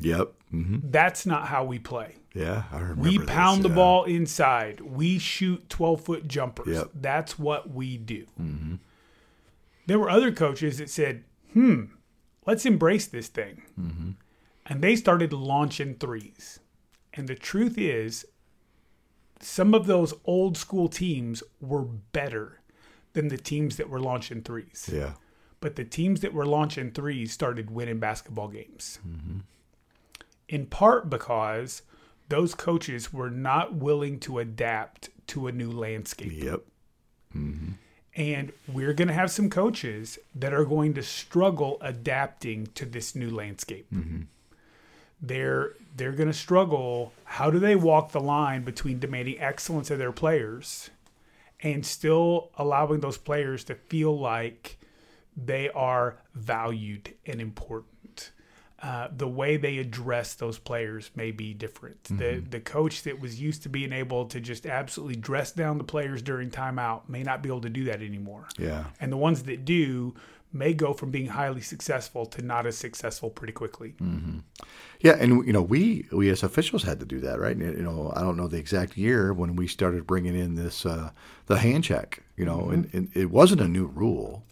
[0.00, 0.32] Yep.
[0.50, 3.02] hmm That's not how we play." Yeah, I remember.
[3.02, 4.80] We this, pound the ball inside.
[4.80, 6.68] We shoot 12 foot jumpers.
[6.76, 6.90] Yep.
[6.94, 8.26] That's what we do.
[9.86, 11.86] There were other coaches that said, hmm,
[12.46, 13.62] let's embrace this thing.
[14.66, 16.60] And they started launching threes.
[17.12, 18.24] And the truth is,
[19.40, 22.60] some of those old school teams were better
[23.12, 24.88] than the teams that were launching threes.
[24.92, 25.14] Yeah.
[25.60, 28.98] But the teams that were launching threes started winning basketball games.
[29.06, 29.38] Mm-hmm.
[30.48, 31.82] In part because
[32.28, 36.32] those coaches were not willing to adapt to a new landscape.
[36.32, 36.60] Yep.
[37.36, 37.72] Mm-hmm.
[38.16, 43.14] And we're going to have some coaches that are going to struggle adapting to this
[43.14, 43.86] new landscape.
[43.92, 44.22] Mm-hmm.
[45.22, 47.12] They're they're going to struggle.
[47.24, 50.88] How do they walk the line between demanding excellence of their players
[51.62, 54.78] and still allowing those players to feel like
[55.36, 58.32] they are valued and important?
[58.82, 62.02] Uh, the way they address those players may be different.
[62.04, 65.84] The the coach that was used to being able to just absolutely dress down the
[65.84, 68.48] players during timeout may not be able to do that anymore.
[68.58, 68.84] Yeah.
[68.98, 70.14] And the ones that do
[70.52, 73.94] may go from being highly successful to not as successful pretty quickly.
[75.00, 77.56] Yeah, and you know, we we as officials had to do that, right?
[77.56, 81.10] You know, I don't know the exact year when we started bringing in this uh,
[81.46, 82.22] the hand check.
[82.36, 84.44] You know, and, and it wasn't a new rule.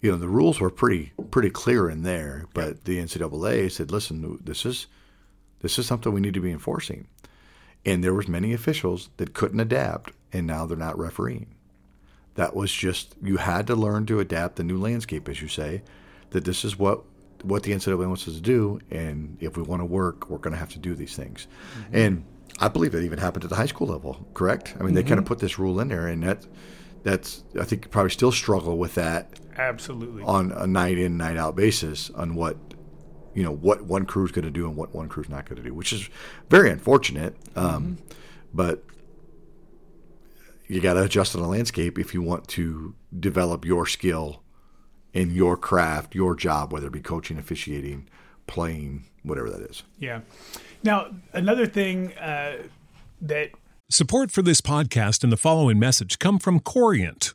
[0.00, 4.38] You know, the rules were pretty pretty clear in there, but the NCAA said, "Listen,
[4.42, 4.86] this is
[5.60, 7.06] this is something we need to be enforcing."
[7.84, 11.54] And there was many officials that couldn't adapt, and now they're not refereeing.
[12.34, 15.82] That was just you had to learn to adapt the new landscape, as you say.
[16.30, 17.02] That this is what
[17.42, 20.52] what the NCAA wants us to do, and if we want to work, we're going
[20.52, 21.46] to have to do these things.
[21.76, 21.96] Mm-hmm.
[21.96, 22.24] And
[22.60, 24.26] I believe that even happened at the high school level.
[24.34, 24.74] Correct?
[24.78, 25.28] I mean, they kind of mm-hmm.
[25.28, 26.46] put this rule in there, and that
[27.02, 30.22] that's I think you probably still struggle with that Absolutely.
[30.22, 32.56] on a night in night out basis on what
[33.34, 35.68] you know what one crew's going to do and what one crew's not going to
[35.68, 36.08] do, which is
[36.48, 37.36] very unfortunate.
[37.56, 38.14] Um, mm-hmm.
[38.54, 38.84] But
[40.72, 44.42] you got to adjust on the landscape if you want to develop your skill
[45.12, 48.08] in your craft, your job, whether it be coaching, officiating,
[48.46, 49.82] playing, whatever that is.
[49.98, 50.20] Yeah.
[50.82, 52.62] Now, another thing uh,
[53.20, 53.50] that
[53.90, 57.34] Support for this podcast and the following message come from Corient.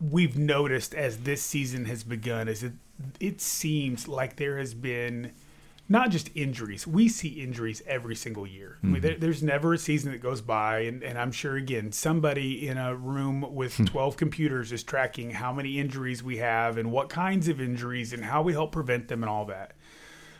[0.00, 2.72] We've noticed as this season has begun is it
[3.20, 5.32] it seems like there has been
[5.88, 6.86] not just injuries.
[6.86, 8.78] We see injuries every single year.
[8.82, 9.02] I mean, mm-hmm.
[9.02, 12.76] there, there's never a season that goes by, and, and I'm sure again somebody in
[12.76, 13.84] a room with hmm.
[13.84, 18.24] 12 computers is tracking how many injuries we have and what kinds of injuries and
[18.24, 19.74] how we help prevent them and all that.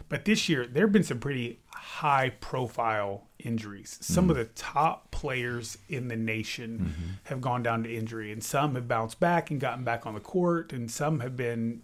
[0.09, 3.99] But this year, there have been some pretty high profile injuries.
[4.01, 7.11] Some of the top players in the nation mm-hmm.
[7.25, 10.21] have gone down to injury, and some have bounced back and gotten back on the
[10.21, 11.83] court, and some have been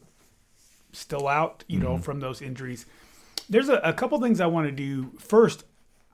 [0.93, 2.03] still out, you know, mm-hmm.
[2.03, 2.87] from those injuries.
[3.49, 5.13] There's a, a couple things I want to do.
[5.19, 5.65] First,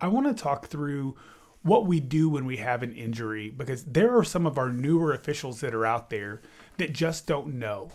[0.00, 1.16] I want to talk through
[1.62, 5.12] what we do when we have an injury because there are some of our newer
[5.12, 6.40] officials that are out there
[6.78, 7.90] that just don't know.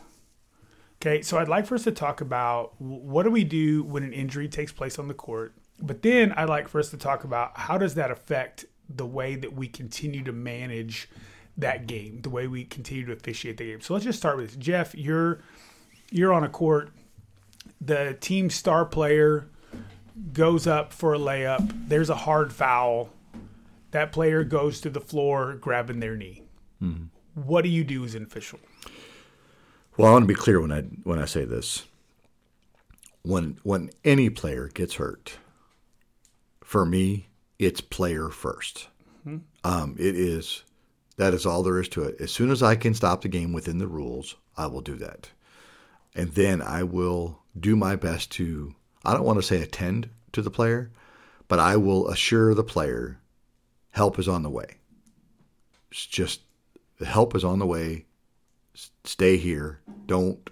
[1.06, 4.14] Okay, so I'd like for us to talk about what do we do when an
[4.14, 7.58] injury takes place on the court, but then I'd like for us to talk about
[7.58, 11.10] how does that affect the way that we continue to manage
[11.58, 13.82] that game, the way we continue to officiate the game.
[13.82, 14.56] So let's just start with this.
[14.56, 14.96] Jeff.
[14.96, 15.42] You're
[16.10, 16.92] you're on a court.
[17.82, 19.50] The team star player
[20.32, 21.90] goes up for a layup.
[21.90, 23.10] There's a hard foul.
[23.92, 26.44] That player goes to the floor grabbing their knee.
[26.82, 27.08] Mm-hmm.
[27.34, 28.60] What do you do as an official?
[29.96, 31.86] Well, I want to be clear when I when I say this.
[33.22, 35.38] When when any player gets hurt,
[36.64, 37.30] for me,
[37.60, 38.88] it's player 1st
[39.64, 40.64] Um, it is
[41.18, 42.20] that is all there is to it.
[42.20, 45.30] As soon as I can stop the game within the rules, I will do that,
[46.16, 48.74] and then I will do my best to.
[49.06, 50.92] I don't want to say attend to the player,
[51.48, 53.20] but I will assure the player
[53.92, 54.78] help is on the way.
[55.92, 56.42] It's just
[57.00, 58.06] help is on the way
[59.04, 59.80] stay here.
[60.06, 60.50] Don't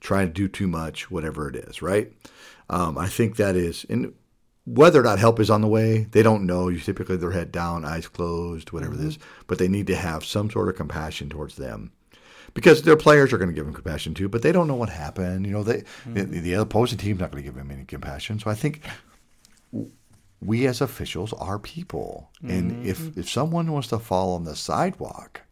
[0.00, 2.12] try to do too much, whatever it is, right?
[2.70, 4.14] Um, I think that is, and
[4.64, 6.68] whether or not help is on the way, they don't know.
[6.68, 9.08] You typically have their head down, eyes closed, whatever it mm-hmm.
[9.08, 11.92] is, but they need to have some sort of compassion towards them.
[12.54, 14.88] Because their players are going to give them compassion too, but they don't know what
[14.88, 15.46] happened.
[15.46, 16.42] You know, they the, mm.
[16.42, 18.38] the opposing team's not going to give them any compassion.
[18.38, 18.80] So I think
[20.40, 22.86] we as officials are people, and mm-hmm.
[22.86, 25.42] if if someone wants to fall on the sidewalk,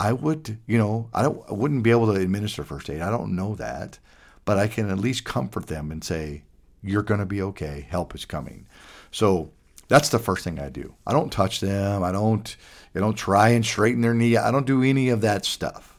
[0.00, 3.02] I would, you know, I don't, I wouldn't be able to administer first aid.
[3.02, 3.98] I don't know that,
[4.46, 6.44] but I can at least comfort them and say,
[6.82, 7.86] "You're going to be okay.
[7.88, 8.66] Help is coming."
[9.10, 9.52] So
[9.88, 10.94] that's the first thing I do.
[11.06, 12.02] I don't touch them.
[12.02, 12.56] I don't,
[12.94, 14.38] I don't try and straighten their knee.
[14.38, 15.98] I don't do any of that stuff.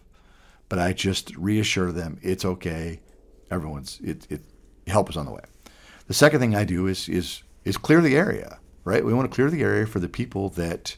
[0.68, 3.02] But I just reassure them it's okay.
[3.52, 4.42] Everyone's it, it
[4.88, 5.44] help is on the way.
[6.08, 8.58] The second thing I do is is is clear the area.
[8.84, 9.06] Right.
[9.06, 10.96] We want to clear the area for the people that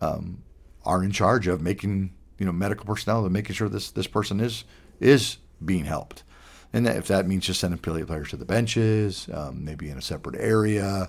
[0.00, 0.44] um,
[0.86, 4.40] are in charge of making you know medical personnel and making sure this this person
[4.40, 4.64] is
[4.98, 6.24] is being helped.
[6.72, 10.02] And that, if that means just sending players to the benches, um, maybe in a
[10.02, 11.08] separate area,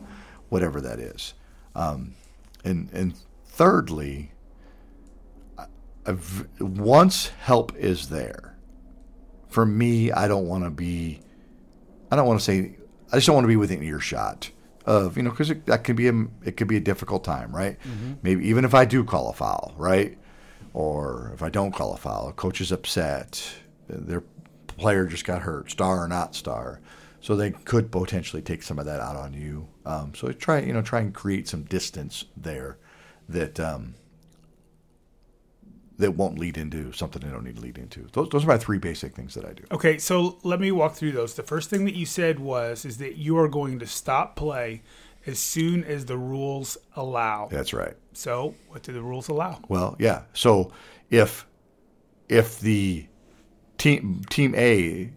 [0.49, 1.33] whatever that is.
[1.73, 2.13] Um,
[2.63, 3.15] and and
[3.47, 4.31] thirdly,
[6.05, 8.55] I've, once help is there,
[9.47, 11.19] for me, I don't want to be.
[12.11, 12.75] I don't want to say.
[13.11, 14.51] I just don't want to be within earshot
[14.85, 17.79] of you know because that could be a it could be a difficult time, right?
[18.21, 20.15] Maybe even if I do call a foul, right,
[20.73, 23.55] or if I don't call a foul, coach is upset,
[23.87, 24.23] their
[24.67, 26.81] player just got hurt, star or not star,
[27.21, 29.67] so they could potentially take some of that out on you.
[29.85, 32.77] Um, so try you know try and create some distance there
[33.29, 33.95] that um,
[35.97, 38.07] that won't lead into something they don't need to lead into.
[38.13, 39.63] Those, those are my three basic things that I do.
[39.71, 41.35] Okay, so let me walk through those.
[41.35, 44.81] The first thing that you said was is that you are going to stop play
[45.25, 47.47] as soon as the rules allow.
[47.49, 47.95] That's right.
[48.13, 49.59] So, what do the rules allow?
[49.67, 50.23] Well, yeah.
[50.33, 50.71] So
[51.09, 51.45] if
[52.29, 53.07] if the
[53.77, 55.11] team team A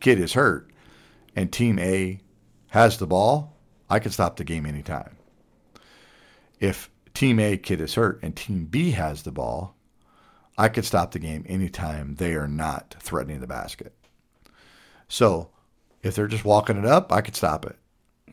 [0.00, 0.70] kid is hurt
[1.36, 2.20] and team A
[2.68, 3.56] has the ball,
[3.88, 5.16] I can stop the game anytime.
[6.58, 9.76] If team A kid is hurt and team B has the ball,
[10.58, 13.94] I could stop the game anytime they are not threatening the basket.
[15.08, 15.50] So
[16.02, 17.76] if they're just walking it up, I could stop it.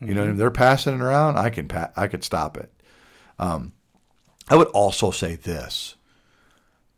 [0.00, 2.72] You know, if they're passing it around, I can pa- I could stop it.
[3.40, 3.72] Um,
[4.50, 5.96] I would also say this: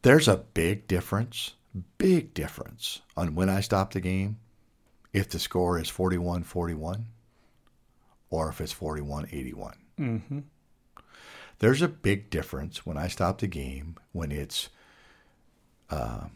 [0.03, 1.55] there's a big difference,
[1.99, 4.39] big difference on when I stop the game,
[5.13, 7.05] if the score is 41-41
[8.31, 9.75] or if it's 41-81.
[9.99, 10.39] Mm-hmm.
[11.59, 14.71] There's a big difference when I stop the game when it's
[15.91, 16.29] uh,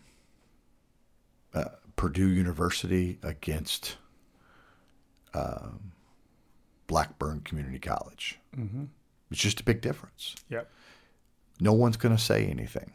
[1.55, 1.65] uh,
[1.97, 3.97] Purdue University against
[5.33, 5.93] um,
[6.87, 8.39] Blackburn Community College.
[8.57, 8.85] Mm-hmm.
[9.31, 10.35] It's just a big difference.
[10.51, 10.71] Yep.
[11.61, 12.93] No one's going to say anything,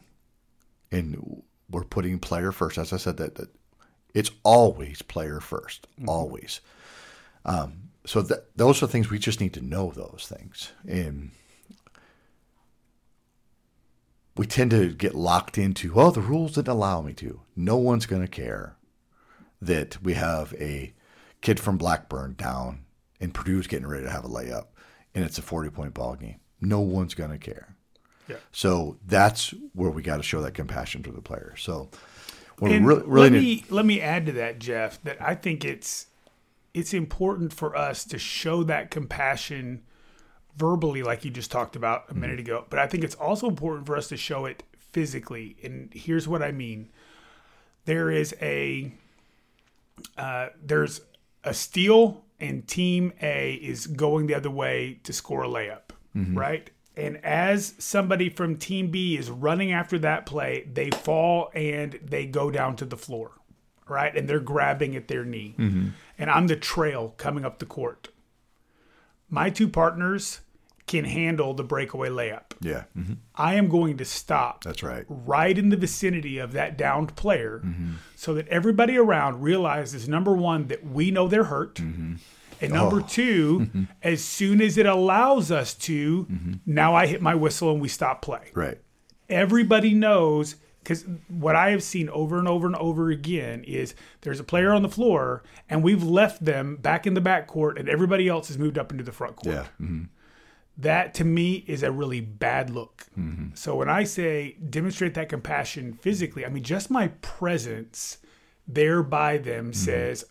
[0.90, 2.78] and we're putting player first.
[2.78, 3.48] As I said, that, that
[4.14, 6.60] it's always player 1st always.
[7.44, 9.90] Um, so that, those are things we just need to know.
[9.90, 11.30] Those things, and
[14.36, 15.92] we tend to get locked into.
[15.94, 17.40] Oh, the rules didn't allow me to.
[17.56, 18.76] No one's going to care
[19.60, 20.92] that we have a
[21.40, 22.84] kid from Blackburn down
[23.20, 24.66] and Purdue's getting ready to have a layup,
[25.14, 26.40] and it's a 40 point ball game.
[26.60, 27.76] No one's going to care.
[28.30, 28.36] Yeah.
[28.52, 31.54] So that's where we got to show that compassion to the player.
[31.56, 31.90] So
[32.60, 36.06] really, really let need, me let me add to that, Jeff, that I think it's
[36.72, 39.82] it's important for us to show that compassion
[40.56, 42.66] verbally, like you just talked about a minute ago.
[42.70, 45.56] But I think it's also important for us to show it physically.
[45.62, 46.90] And here's what I mean:
[47.84, 48.92] there is a
[50.16, 51.00] uh, there's
[51.44, 55.90] a steal, and Team A is going the other way to score a layup,
[56.34, 56.70] right?
[57.00, 62.26] And as somebody from Team B is running after that play, they fall and they
[62.26, 63.32] go down to the floor,
[63.88, 64.14] right?
[64.14, 65.54] And they're grabbing at their knee.
[65.58, 65.88] Mm-hmm.
[66.18, 68.08] And I'm the trail coming up the court.
[69.30, 70.40] My two partners
[70.86, 72.52] can handle the breakaway layup.
[72.60, 73.18] yeah, mhm.
[73.36, 75.04] I am going to stop that's right.
[75.08, 77.92] right in the vicinity of that downed player mm-hmm.
[78.16, 82.16] so that everybody around realizes number one that we know they're hurt mm-hmm.
[82.60, 83.06] And number oh.
[83.08, 83.84] two mm-hmm.
[84.02, 86.52] as soon as it allows us to mm-hmm.
[86.66, 88.78] now i hit my whistle and we stop play Right.
[89.28, 94.40] everybody knows because what I have seen over and over and over again is there's
[94.40, 97.88] a player on the floor and we've left them back in the back court and
[97.88, 99.66] everybody else has moved up into the front court Yeah.
[99.80, 100.08] mhm.
[100.78, 103.06] that to me is a really bad look.
[103.18, 103.48] Mm-hmm.
[103.54, 108.18] So when I say demonstrate that compassion physically, I mean just my presence
[108.66, 110.24] there by them says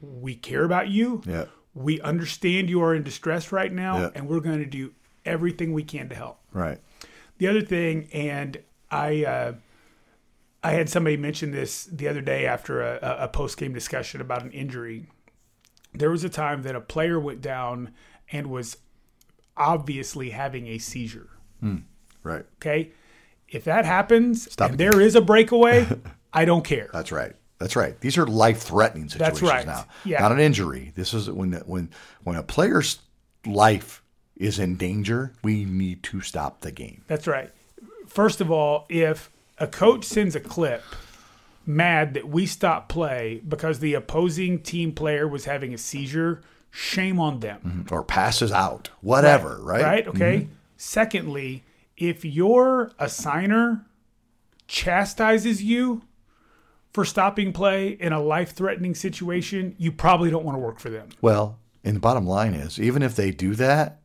[0.00, 1.22] we care about you.
[1.26, 1.44] Yeah.
[1.74, 4.10] We understand you are in distress right now Yeah.
[4.14, 4.92] and we're going to do
[5.24, 6.38] everything we can to help.
[6.52, 6.78] Right.
[7.38, 8.58] The other thing and
[8.90, 9.52] I uh
[10.64, 14.42] I had somebody mention this the other day after a, a post game discussion about
[14.44, 15.06] an injury.
[15.92, 17.92] There was a time that a player went down
[18.30, 18.76] and was
[19.56, 21.28] obviously having a seizure.
[22.22, 22.44] Right.
[22.56, 22.92] Okay.
[23.48, 24.90] If that happens Stop and it.
[24.90, 25.86] there is a breakaway,
[26.32, 26.88] I don't care.
[26.92, 27.34] That's right.
[27.62, 27.98] That's right.
[28.00, 29.64] These are life-threatening situations right.
[29.64, 29.86] now.
[30.04, 30.20] Yeah.
[30.20, 30.92] Not an injury.
[30.96, 31.90] This is when when
[32.24, 32.98] when a player's
[33.46, 34.02] life
[34.36, 37.04] is in danger, we need to stop the game.
[37.06, 37.52] That's right.
[38.08, 40.82] First of all, if a coach sends a clip
[41.64, 46.42] mad that we stop play because the opposing team player was having a seizure,
[46.72, 47.60] shame on them.
[47.64, 47.94] Mm-hmm.
[47.94, 49.82] Or passes out, whatever, right?
[49.82, 50.08] Right?
[50.08, 50.36] Okay.
[50.38, 50.52] Mm-hmm.
[50.76, 51.62] Secondly,
[51.96, 53.84] if your assigner
[54.66, 56.02] chastises you
[56.92, 60.90] for stopping play in a life threatening situation, you probably don't want to work for
[60.90, 61.08] them.
[61.20, 64.00] Well, and the bottom line is, even if they do that,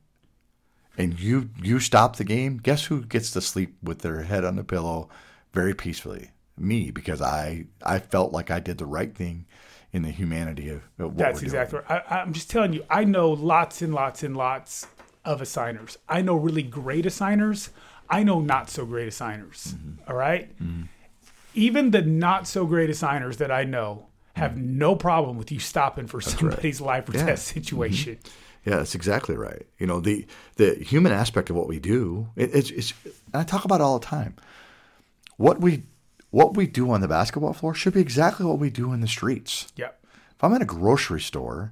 [0.98, 4.56] and you you stop the game, guess who gets to sleep with their head on
[4.56, 5.10] the pillow
[5.54, 6.32] very peacefully?
[6.58, 9.46] Me, because I I felt like I did the right thing
[9.94, 11.62] in the humanity of, what That's we're doing.
[11.62, 12.04] exactly right.
[12.10, 14.88] I, I'm just telling you, I know lots and lots and lots
[15.24, 15.98] of assigners.
[16.10, 17.70] I know really great assigners.
[18.10, 19.76] I know not so great assigners.
[19.76, 20.10] Mm-hmm.
[20.10, 20.50] all right?
[21.54, 26.06] Even the not so great assigners that I know have no problem with you stopping
[26.08, 27.20] for somebody's life or Yeah.
[27.20, 27.28] Mm-hmm.
[27.28, 28.20] death situation.
[28.66, 29.66] Yeah, that's exactly right.
[29.80, 30.28] You know, the
[30.58, 32.94] the human aspect of what we do, it, it's, it's
[33.34, 34.36] I talk about it all the time.
[35.38, 35.84] What we
[36.32, 39.08] what we do on the basketball floor should be exactly what we do in the
[39.08, 39.72] streets.
[39.78, 39.98] Yep.
[40.36, 41.72] If I'm at a grocery store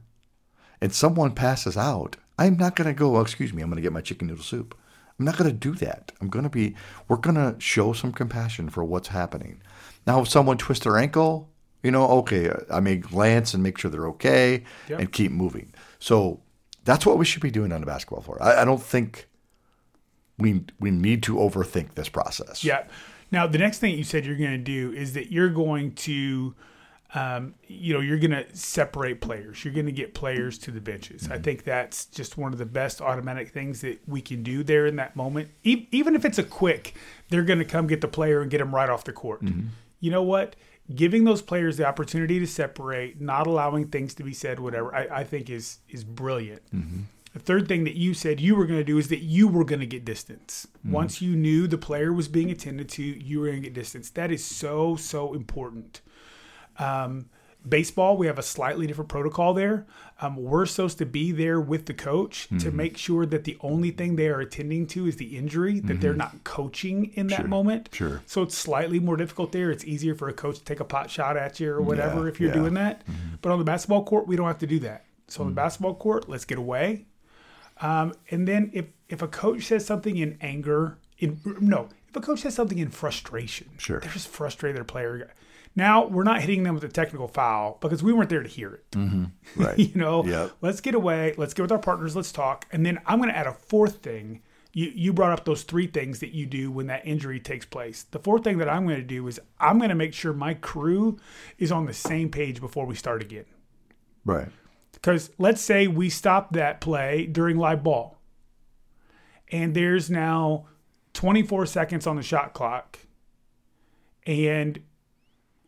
[0.81, 3.81] and someone passes out, I'm not going to go, oh, excuse me, I'm going to
[3.81, 4.75] get my chicken noodle soup.
[5.19, 6.11] I'm not going to do that.
[6.19, 6.75] I'm going to be,
[7.07, 9.61] we're going to show some compassion for what's happening.
[10.05, 11.49] Now, if someone twists their ankle,
[11.83, 14.99] you know, okay, I may glance and make sure they're okay Yep.
[14.99, 15.73] and keep moving.
[15.99, 16.41] So
[16.83, 18.41] that's what we should be doing on the basketball floor.
[18.41, 19.27] I, I don't think
[20.37, 22.63] we we need to overthink this process.
[22.63, 22.83] Yeah.
[23.31, 26.53] Now, the next thing you said you're going to do is that you're going to,
[27.13, 29.63] um, you know, you're going to separate players.
[29.63, 31.27] You're going to get players to the benches.
[31.27, 31.43] I mm-hmm.
[31.43, 34.95] think that's just one of the best automatic things that we can do there in
[34.97, 35.49] that moment.
[35.63, 36.95] E- even if it's a quick,
[37.29, 39.43] they're going to come get the player and get them right off the court.
[39.43, 39.67] Mm-hmm.
[39.99, 40.55] You know what?
[40.93, 45.19] Giving those players the opportunity to separate, not allowing things to be said, whatever, I,
[45.19, 46.61] I think is is brilliant.
[46.75, 47.01] Mm-hmm.
[47.33, 49.65] The third thing that you said you were going to do is that you were
[49.65, 50.67] going to get distance.
[50.85, 54.09] Once you knew the player was being attended to, you were going to get distance.
[54.11, 55.99] That is so, so important.
[56.79, 57.29] Um,
[57.67, 59.85] baseball, we have a slightly different protocol there.
[60.21, 63.91] Um, we're supposed to be there with the coach to make sure that the only
[63.91, 67.89] thing they are attending to is the injury, that they're not coaching in that moment.
[67.91, 68.21] sure.
[68.25, 69.71] So it's slightly more difficult there.
[69.71, 72.29] It's easier for a coach to take a pot shot at you or whatever Yeah,
[72.29, 72.55] if you're yeah.
[72.55, 72.61] Mm-hmm.
[72.61, 73.01] doing that.
[73.41, 75.05] But on the basketball court, we don't have to do that.
[75.27, 77.05] So on the basketball court, let's get away.
[77.81, 82.25] Um, and then if if a coach says something in anger, in no, if a
[82.25, 83.99] coach says something in frustration, Sure.
[83.99, 84.77] they're just frustrated.
[84.77, 85.31] Their player.
[85.75, 88.73] Now we're not hitting them with a technical foul because we weren't there to hear
[88.75, 88.91] it.
[88.91, 89.25] Mm-hmm.
[89.61, 89.77] Right.
[89.77, 90.51] you know, Yep.
[90.61, 91.33] let's get away.
[91.37, 92.15] Let's get with our partners.
[92.15, 92.65] Let's talk.
[92.71, 94.41] And then I'm going to add a fourth thing.
[94.73, 98.03] You you brought up those three things that you do when that injury takes place.
[98.03, 100.53] The fourth thing that I'm going to do is I'm going to make sure my
[100.53, 101.17] crew
[101.57, 103.45] is on the same page before we start again.
[104.25, 104.47] Right.
[104.93, 108.17] Because let's say we stop that play during live ball,
[109.51, 110.65] and there's now
[111.15, 112.99] 24 seconds on the shot clock,
[114.27, 114.79] and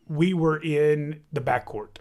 [0.06, 1.96] we were in the backcourt.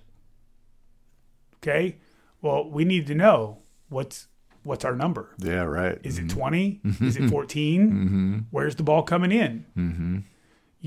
[1.56, 1.98] Okay,
[2.42, 4.28] well, we need to know what's
[4.64, 5.34] what's our number.
[5.40, 5.98] Yeah, right.
[6.04, 6.40] Is it mm-hmm.
[6.40, 6.82] 20?
[7.02, 7.30] Is it mm-hmm.
[7.30, 7.92] 14?
[7.92, 8.38] Mm-hmm.
[8.52, 9.66] Where's the ball coming in?
[9.78, 10.20] Mm-hmm.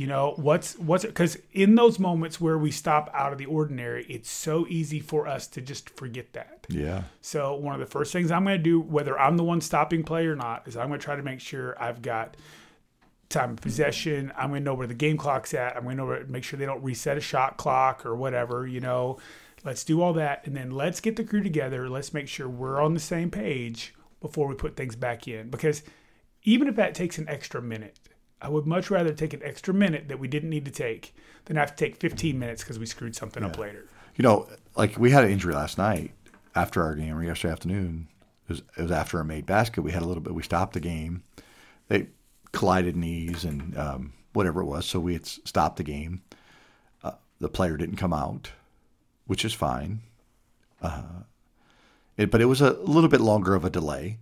[0.01, 4.07] You know, what's what's because in those moments where we stop out of the ordinary,
[4.09, 6.65] it's so easy for us to just forget that.
[6.71, 7.03] Yeah.
[7.21, 10.03] So one of the first things I'm going to do, whether I'm the one stopping
[10.03, 12.39] play or not, is I'm going to try to make sure I've got
[13.29, 14.33] time of possession.
[14.39, 15.77] I'm going to know where the game clock's at.
[15.77, 18.67] I'm going to know where, make sure they don't reset a shot clock or whatever.
[18.67, 19.19] You know,
[19.65, 21.91] let's do all that, and then let's get the crew together.
[21.91, 23.93] Let's make sure we're on the same page
[24.23, 25.51] before we put things back in.
[25.51, 25.83] Because
[26.45, 27.99] even if that takes an extra minute,
[28.43, 31.15] I would much rather take an extra minute that we didn't need to take
[31.45, 33.87] than have to take 15 minutes because we screwed something up later.
[34.17, 36.13] You know, like we had an injury last night
[36.55, 38.09] after our game or yesterday afternoon.
[38.49, 39.83] It was, it was after a made basket.
[39.83, 40.35] We had a little bit.
[40.35, 41.23] We stopped the game.
[41.89, 42.09] They
[42.53, 44.87] collided knees and um, whatever it was.
[44.87, 46.23] So we had stopped the game.
[47.05, 48.53] Uh, the player didn't come out,
[49.27, 50.01] which is fine.
[50.83, 51.25] Uh,
[52.17, 54.19] it, but it was a little bit longer of a delay.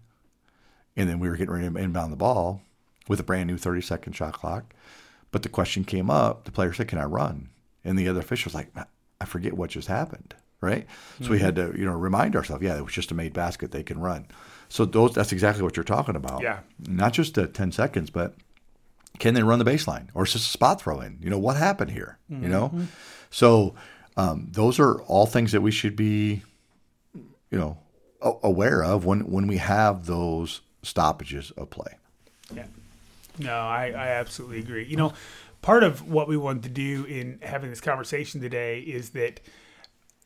[0.97, 2.63] And then we were getting ready to inbound the ball
[3.09, 4.75] with a brand new 30 second shot clock.
[5.31, 7.51] But the question came up the player said, Can I run?
[7.85, 8.71] And the other official was like,
[9.21, 10.35] I forget what just happened.
[10.61, 10.87] Right.
[11.23, 13.71] So we had to, you know, remind ourselves, yeah, it was just a made basket.
[13.71, 14.27] They can run.
[14.69, 16.43] So those, that's exactly what you're talking about.
[16.43, 16.61] Yeah.
[16.89, 18.35] Not just the 10 seconds, but
[19.21, 21.19] can they run the baseline or is this a spot throw in?
[21.23, 22.19] You know, what happened here?
[22.43, 22.73] You know?
[23.31, 23.77] So
[24.17, 26.43] um, those are all things that we should be,
[27.15, 27.79] you know,
[28.21, 31.97] aware of when, when we have those stoppages of play.
[32.53, 32.67] Yeah.
[33.39, 34.85] No, I, I absolutely agree.
[34.85, 35.13] You know,
[35.63, 39.41] part of what we wanted to do in having this conversation today is that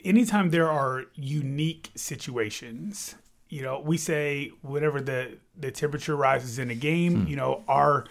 [0.05, 3.15] anytime there are unique situations,
[3.49, 7.27] you know, we say whenever the, the temperature rises in a game, hmm.
[7.29, 8.07] you know, our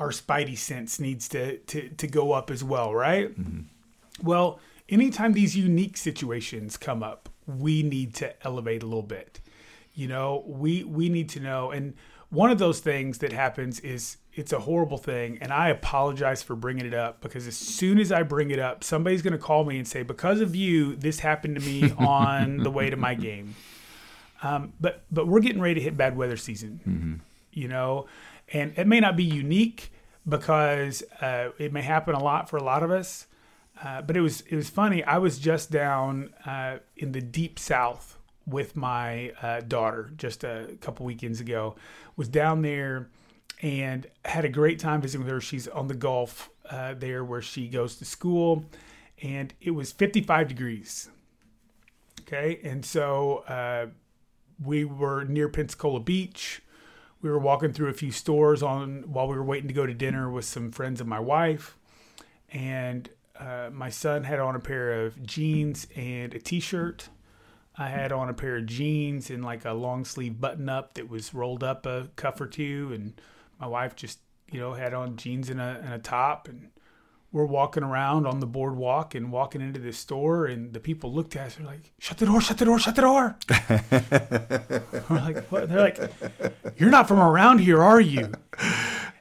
[0.00, 3.38] our spidey sense needs to, to, to go up as well, right?
[3.38, 4.26] Mm-hmm.
[4.26, 9.40] Well, anytime these unique situations come up, we need to elevate a little bit.
[9.94, 11.94] You know, we we need to know and
[12.30, 16.54] one of those things that happens is it's a horrible thing and I apologize for
[16.54, 19.64] bringing it up because as soon as I bring it up, somebody's going to call
[19.64, 23.14] me and say because of you this happened to me on the way to my
[23.14, 23.56] game.
[24.42, 26.80] Um, but but we're getting ready to hit bad weather season.
[27.52, 28.06] You know,
[28.52, 29.92] and it may not be unique
[30.26, 33.26] because uh, it may happen a lot for a lot of us.
[33.82, 35.02] Uh, but it was it was funny.
[35.02, 38.16] I was just down uh, in the deep south
[38.50, 41.76] with my uh, daughter just a couple weekends ago.
[42.16, 43.08] Was down there
[43.62, 45.40] and had a great time visiting with her.
[45.40, 48.64] She's on the Gulf uh, there where she goes to school,
[49.22, 51.10] and it was 55 degrees.
[52.22, 53.86] Okay, and so uh,
[54.62, 56.62] we were near Pensacola Beach.
[57.22, 59.92] We were walking through a few stores on while we were waiting to go to
[59.92, 61.76] dinner with some friends of my wife,
[62.50, 67.08] and uh, my son had on a pair of jeans and a t-shirt.
[67.76, 71.08] I had on a pair of jeans and like a long sleeve button up that
[71.08, 73.20] was rolled up a cuff or two, and
[73.60, 74.18] my wife just
[74.50, 76.70] you know had on jeans and a and a top, and
[77.32, 81.36] we're walking around on the boardwalk and walking into this store, and the people looked
[81.36, 81.54] at us.
[81.54, 82.40] They're like, "Shut the door!
[82.40, 82.78] Shut the door!
[82.78, 83.36] Shut the door!"
[85.08, 86.12] we're like, "What?" They're like,
[86.76, 88.32] "You're not from around here, are you?"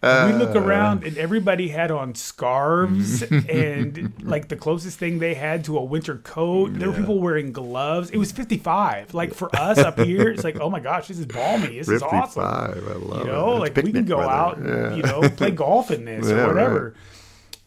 [0.02, 5.20] And we uh, look around, and everybody had on scarves and like the closest thing
[5.20, 6.74] they had to a winter coat.
[6.74, 8.10] There were people wearing gloves.
[8.10, 9.14] It was 55.
[9.14, 11.78] Like for us up here, it's like, oh my gosh, this is balmy.
[11.80, 12.43] This is awesome.
[12.43, 13.26] I love it.
[13.26, 13.76] You know, it.
[13.76, 14.32] Like we can go weather.
[14.32, 16.95] out and you know play golf in this Yeah, or whatever.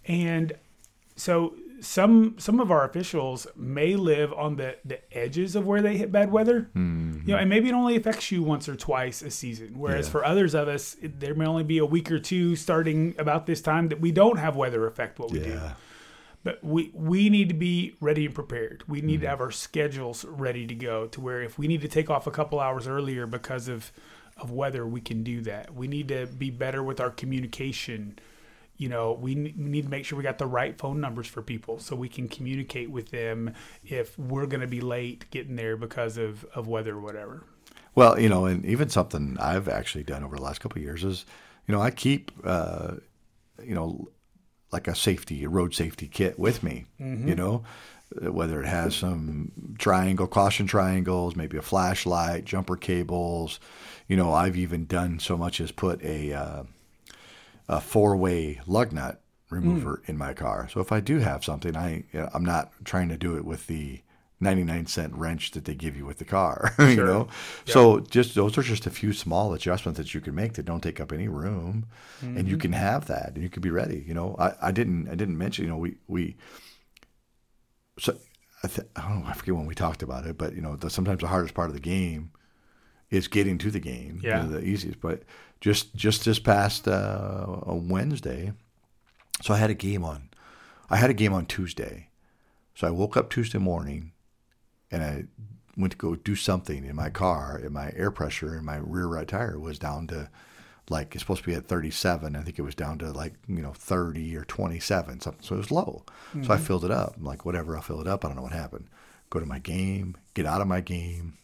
[0.06, 0.52] And
[1.16, 5.96] so some some of our officials may live on the the edges of where they
[5.98, 6.70] hit bad weather.
[6.76, 7.28] Mm-hmm.
[7.28, 9.74] You know, and maybe it only affects you once or twice a season.
[9.76, 13.14] Whereas for others of us, it, there may only be a week or two starting
[13.18, 15.60] about this time that we don't have weather affect what we do.
[16.44, 18.82] But we we need to be ready and prepared.
[18.88, 19.06] We Mm-hmm.
[19.06, 22.10] need to have our schedules ready to go to where if we need to take
[22.10, 23.92] off a couple hours earlier because of
[24.38, 25.74] of weather, we can do that.
[25.74, 28.18] We need to be better with our communication.
[28.76, 31.78] You know, we need to make sure we got the right phone numbers for people
[31.78, 33.54] so we can communicate with them
[33.84, 37.44] if we're going to be late getting there because of of weather or whatever.
[37.94, 41.04] Well, you know, and even something I've actually done over the last couple of years
[41.04, 41.26] is,
[41.66, 42.94] you know, I keep, uh,
[43.62, 44.08] you know,
[44.72, 46.86] like a safety, a road safety kit with me.
[47.28, 47.64] You know,
[48.24, 53.60] uh, whether it has some triangle caution triangles, maybe a flashlight, jumper cables.
[54.08, 56.62] You know, I've even done so much as put a uh,
[57.68, 60.68] a four way lug nut remover in my car.
[60.72, 64.02] So if I do have something, I I'm not trying to do it with the
[64.40, 67.28] 99 cent wrench that they give you with the car, you know?
[67.64, 70.82] So just those are just a few small adjustments that you can make that don't
[70.82, 71.86] take up any room
[72.20, 72.62] and you mm-hmm.
[72.62, 74.34] can have that and you can be ready, you know?
[74.38, 76.36] I, I didn't, I didn't mention, you know, we, we,
[77.98, 78.16] so
[78.64, 80.60] I, th- I don't oh, know, I forget when we talked about it, but you
[80.60, 82.32] know, the, sometimes the hardest part of the game
[83.12, 84.20] is getting to the game.
[84.22, 84.42] Yeah.
[84.42, 85.22] the easiest, but
[85.60, 88.52] just, just this past, uh, a Wednesday,
[89.42, 90.30] so I had a game on,
[90.90, 92.08] I had a game on Tuesday.
[92.74, 94.12] So I woke up Tuesday morning
[94.90, 95.24] and I
[95.76, 99.06] went to go do something in my car and my air pressure in my rear
[99.06, 100.28] right tire was down to
[100.90, 103.62] like it's supposed to be at 37 i think it was down to like you
[103.62, 106.04] know 30 or 27 something so it was low
[106.42, 108.42] so i filled it up i'm like whatever i'll fill it up i don't know
[108.42, 108.88] what happened
[109.30, 111.38] go to my game get out of my game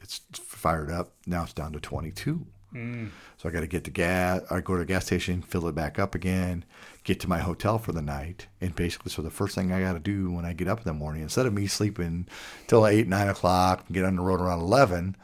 [0.00, 0.22] it's
[0.60, 3.08] fired up now it's down to 22 mm.
[3.36, 4.42] so I got to get the gas.
[4.50, 6.64] I go to the gas station, fill it back up again,
[7.02, 9.94] get to my hotel for the night, and basically, so the first thing I got
[9.94, 12.28] to do when I get up in the morning, instead of me sleeping
[12.68, 15.16] till eight, nine o'clock, and get on the road around eleven,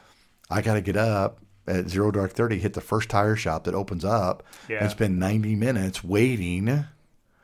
[0.51, 3.75] I got to get up at zero dark thirty, hit the first tire shop that
[3.75, 4.79] opens up, Yeah.
[4.83, 6.87] and spend ninety minutes waiting.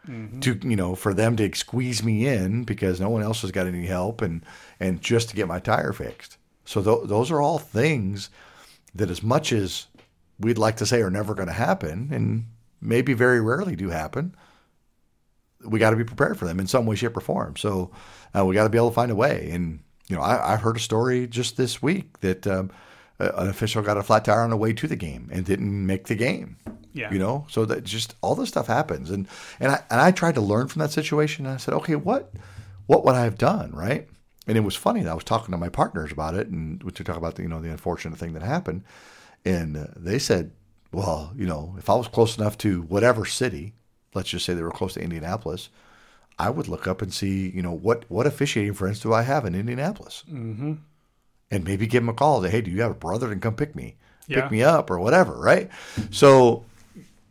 [0.08, 0.40] Mm-hmm.
[0.40, 3.68] To you know, for them to squeeze me in because no one else has got
[3.68, 4.44] any help, and
[4.80, 6.38] and just to get my tire fixed.
[6.64, 8.30] So th- those are all things
[8.94, 9.86] that, as much as
[10.38, 12.46] we'd like to say are never going to happen and
[12.80, 14.34] maybe very rarely do happen,
[15.64, 17.56] we got to be prepared for them in some way, shape, or form.
[17.56, 17.90] So
[18.36, 19.50] uh, we got to be able to find a way.
[19.52, 22.70] And, you know, I, I heard a story just this week that um,
[23.18, 26.08] an official got a flat tire on the way to the game and didn't make
[26.08, 26.56] the game.
[26.92, 27.12] Yeah.
[27.12, 29.10] You know, so that just all this stuff happens.
[29.10, 29.28] And,
[29.60, 31.46] and I, and I tried to learn from that situation.
[31.46, 32.32] And I said, okay, what,
[32.86, 33.70] what would I have done?
[33.72, 34.08] Right.
[34.46, 35.06] And it was funny.
[35.06, 37.48] I was talking to my partners about it and we to talk about the, you
[37.48, 38.82] know, the unfortunate thing that happened.
[39.44, 40.52] And uh, they said,
[40.92, 43.74] well, you know, if I was close enough to whatever city,
[44.14, 45.68] let's just say they were close to Indianapolis,
[46.38, 49.44] I would look up and see, you know, what what officiating friends do I have
[49.44, 50.74] in Indianapolis, mm-hmm.
[51.50, 52.42] and maybe give them a call.
[52.42, 54.42] Say, hey, do you have a brother can come pick me, Yeah.
[54.42, 55.70] pick me up, or whatever, right?
[56.10, 56.64] So,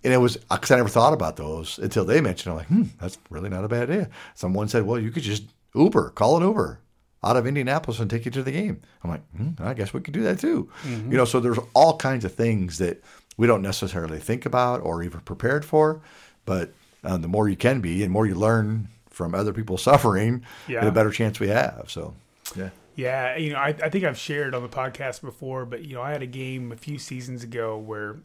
[0.03, 2.51] and it was because I never thought about those until they mentioned.
[2.51, 4.09] I'm like, hmm, that's really not a bad idea.
[4.36, 5.43] Someone said, well, you could just
[5.76, 6.80] Uber, call an Uber
[7.24, 8.82] out of Indianapolis and take you to the game.
[9.04, 10.70] I'm like, hmm, I guess we could do that too.
[10.86, 13.04] You know, so there's all kinds of things that
[13.38, 16.02] we don't necessarily think about or even prepared for,
[16.46, 20.44] but uh, the more you can be and more you learn from other people suffering,
[20.68, 20.84] Yeah.
[20.84, 21.86] the better chance we have.
[21.88, 22.14] So,
[22.56, 22.70] yeah.
[22.96, 26.02] Yeah, you know, I, I think I've shared on the podcast before, but you know,
[26.02, 28.18] I had a game a few seasons ago where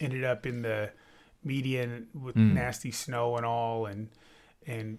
[0.00, 0.90] ended up in the
[1.44, 4.08] median with nasty snow and all, and
[4.66, 4.98] and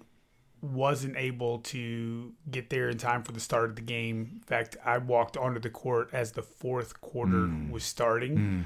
[0.65, 4.31] wasn't able to get there in time for the start of the game.
[4.33, 8.65] In fact, I walked onto the court as the fourth quarter was starting.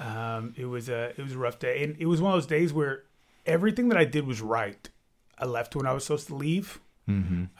[0.00, 2.46] Um, it was a it was a rough day, and it was one of those
[2.46, 3.04] days where
[3.46, 4.88] everything that I did was right.
[5.38, 6.80] I left when I was supposed to leave.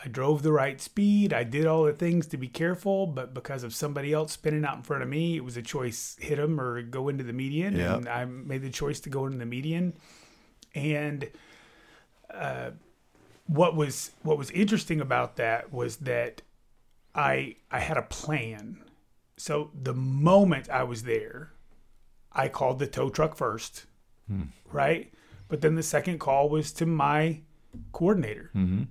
[0.05, 1.32] I drove the right speed.
[1.32, 4.76] I did all the things to be careful, but because of somebody else spinning out
[4.76, 7.74] in front of me, it was a choice: hit them or go into the median.
[7.74, 7.97] Yeah.
[7.97, 9.95] And I made the choice to go into the median.
[10.74, 11.30] And
[12.32, 12.72] uh,
[13.49, 16.42] what was what was interesting about that was that
[17.14, 18.84] I I had a plan.
[19.36, 21.53] So the moment I was there,
[22.32, 23.86] I called the tow truck first,
[24.26, 24.42] hmm.
[24.70, 25.12] right?
[25.49, 27.40] But then the second call was to my
[27.92, 28.82] coordinator, mm-hmm.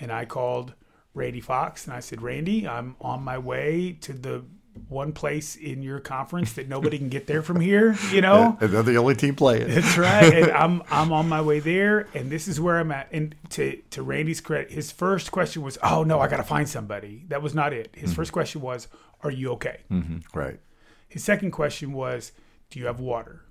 [0.00, 0.74] and I called
[1.14, 4.44] Randy Fox and I said, Randy, I'm on my way to the
[4.88, 7.96] one place in your conference that nobody can get there from here.
[8.10, 9.68] You know, And they're the only team playing.
[9.68, 10.32] that's right.
[10.34, 13.08] And I'm I'm on my way there, and this is where I'm at.
[13.12, 16.68] And to to Randy's credit, his first question was, "Oh no, I got to find
[16.68, 17.90] somebody." That was not it.
[17.94, 18.16] His mm-hmm.
[18.16, 18.88] first question was,
[19.22, 20.60] "Are you okay?" Mm-hmm, right.
[21.08, 22.32] His second question was,
[22.70, 23.44] "Do you have water?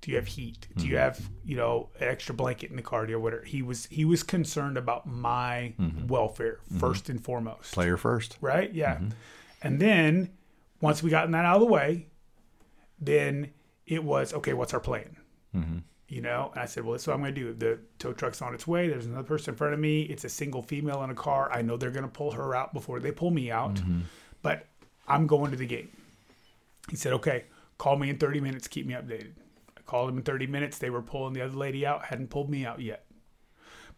[0.00, 0.66] Do you have heat?
[0.76, 1.02] Do you mm-hmm.
[1.02, 3.06] have you know an extra blanket in the car?
[3.08, 5.74] You whatever?" He was he was concerned about my
[6.06, 8.38] welfare first and foremost Player first.
[8.40, 8.72] right?
[8.72, 9.00] Yeah.
[9.62, 10.30] And then
[10.80, 12.06] once we gotten that out of the way,
[13.00, 13.50] then
[13.86, 14.52] it was okay.
[14.52, 15.16] What's our plan?
[15.54, 15.78] Mm-hmm.
[16.08, 17.52] You know, and I said, well, this is what I'm going to do.
[17.52, 18.88] The tow truck's on its way.
[18.88, 20.02] There's another person in front of me.
[20.02, 21.50] It's a single female in a car.
[21.52, 24.00] I know they're going to pull her out before they pull me out, mm-hmm.
[24.42, 24.66] but
[25.06, 25.88] I'm going to the game.
[26.88, 27.44] He said, okay,
[27.78, 28.66] call me in 30 minutes.
[28.66, 29.34] Keep me updated.
[29.78, 30.78] I called him in 30 minutes.
[30.78, 32.06] They were pulling the other lady out.
[32.06, 33.04] Hadn't pulled me out yet.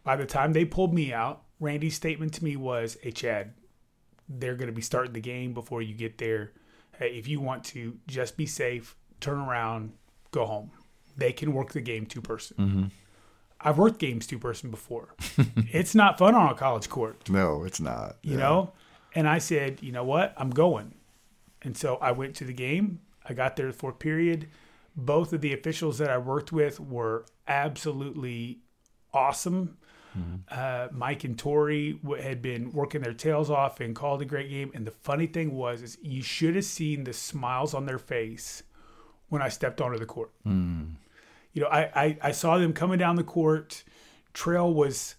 [0.03, 3.53] By the time they pulled me out, Randy's statement to me was, "Hey Chad,
[4.27, 6.51] they're going to be starting the game before you get there.
[6.97, 8.95] Hey, if you want to, just be safe.
[9.19, 9.93] Turn around,
[10.31, 10.71] go home.
[11.15, 12.57] They can work the game two person.
[12.59, 12.83] Mm-hmm.
[13.61, 15.15] I've worked games two person before.
[15.71, 18.17] it's not fun on a college court No, it's not.
[18.21, 18.73] you know?
[19.15, 20.33] And I said, you know what?
[20.37, 20.95] I'm going.
[21.61, 22.99] And so I went to the game.
[23.27, 24.49] I got there for period.
[24.95, 28.59] Both of the officials that I worked with were absolutely
[29.13, 29.77] awesome.
[30.49, 34.49] Uh, Mike and Tori w- had been working their tails off and called a great
[34.49, 34.71] game.
[34.75, 38.63] And the funny thing was, is you should have seen the smiles on their face
[39.29, 40.31] when I stepped onto the court.
[41.53, 43.83] You know, I, I I saw them coming down the court.
[44.33, 45.15] Trail was.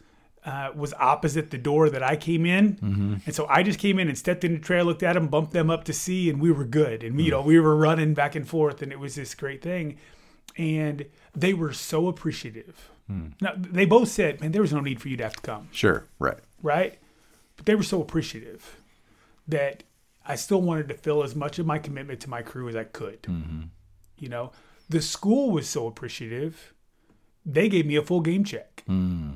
[0.46, 2.76] Uh, was opposite the door that I came in,
[3.24, 5.54] and so I just came in and stepped in the trail, looked at them, bumped
[5.54, 7.02] them up to see, and we were good.
[7.02, 9.96] And you know, we were running back and forth, and it was this great thing.
[10.58, 12.90] And they were so appreciative.
[13.06, 13.28] Hmm.
[13.40, 15.68] Now they both said, "Man, there was no need for you to have to come."
[15.72, 16.06] Sure.
[16.18, 16.38] Right.
[16.62, 16.98] right?
[17.56, 18.76] But they were so appreciative
[19.46, 19.84] that
[20.26, 22.84] I still wanted to fill as much of my commitment to my crew as I
[22.84, 23.22] could.
[23.22, 23.62] Mm-hmm.
[24.18, 24.52] You know,
[24.88, 26.72] the school was so appreciative,
[27.44, 28.82] they gave me a full game check.
[28.86, 29.32] Hmm.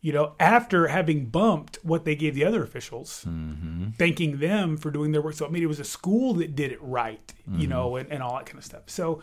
[0.00, 3.90] You know, after having bumped what they gave the other officials, mm-hmm.
[3.98, 5.34] thanking them for doing their work.
[5.34, 7.70] So, I mean, it was a school that did it right, you mm-hmm.
[7.70, 8.82] know, and, and all that kind of stuff.
[8.86, 9.22] So,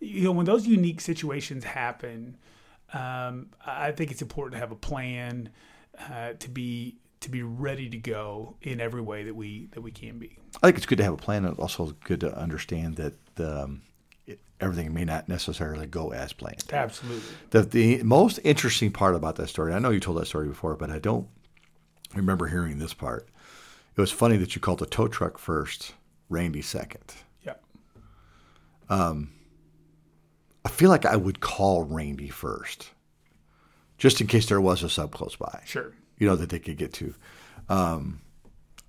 [0.00, 2.36] you know, when those unique situations happen,
[2.92, 5.50] um, I think it's important to have a plan
[5.98, 9.90] uh, to be to be ready to go in every way that we that we
[9.90, 10.38] can be.
[10.62, 11.44] I think it's good to have a plan.
[11.44, 13.82] and also good to understand that um,
[14.26, 16.64] it, everything may not necessarily go as planned.
[16.72, 17.28] Absolutely.
[17.50, 20.76] The, the most interesting part about that story, I know you told that story before,
[20.76, 21.28] but I don't
[22.14, 23.28] remember hearing this part.
[23.96, 25.94] It was funny that you called the tow truck first,
[26.28, 27.14] Randy second.
[27.42, 27.54] Yeah.
[30.66, 32.90] I feel like I would call Randy first,
[33.98, 35.62] just in case there was a sub close by.
[35.64, 35.92] Sure.
[36.18, 37.14] You know that they could get to.
[37.68, 38.20] Um,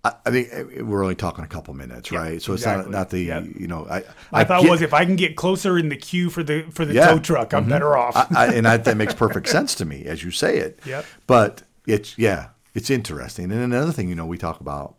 [0.04, 2.42] I, I think uh, we're only talking a couple minutes, Yeah, right?
[2.42, 2.82] So exactly.
[2.86, 3.44] it's not not the Yep.
[3.60, 6.30] you know I My thought get- was if I can get closer in the queue
[6.30, 7.08] for the for the Yeah.
[7.08, 8.16] tow truck, I'm better off.
[8.16, 10.80] I, I, and I, that makes perfect sense to me as you say it.
[10.86, 11.06] Yep.
[11.28, 13.52] But it's yeah, it's interesting.
[13.52, 14.96] And another thing, you know, we talk about.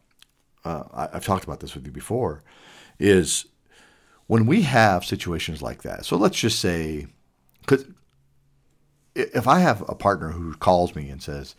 [0.64, 2.42] Uh, I, I've talked about this with you before,
[2.98, 3.46] is
[4.28, 6.06] when we have situations like that.
[6.06, 7.08] So let's just say,
[7.62, 7.84] because
[9.16, 11.56] if I have a partner who calls me and says,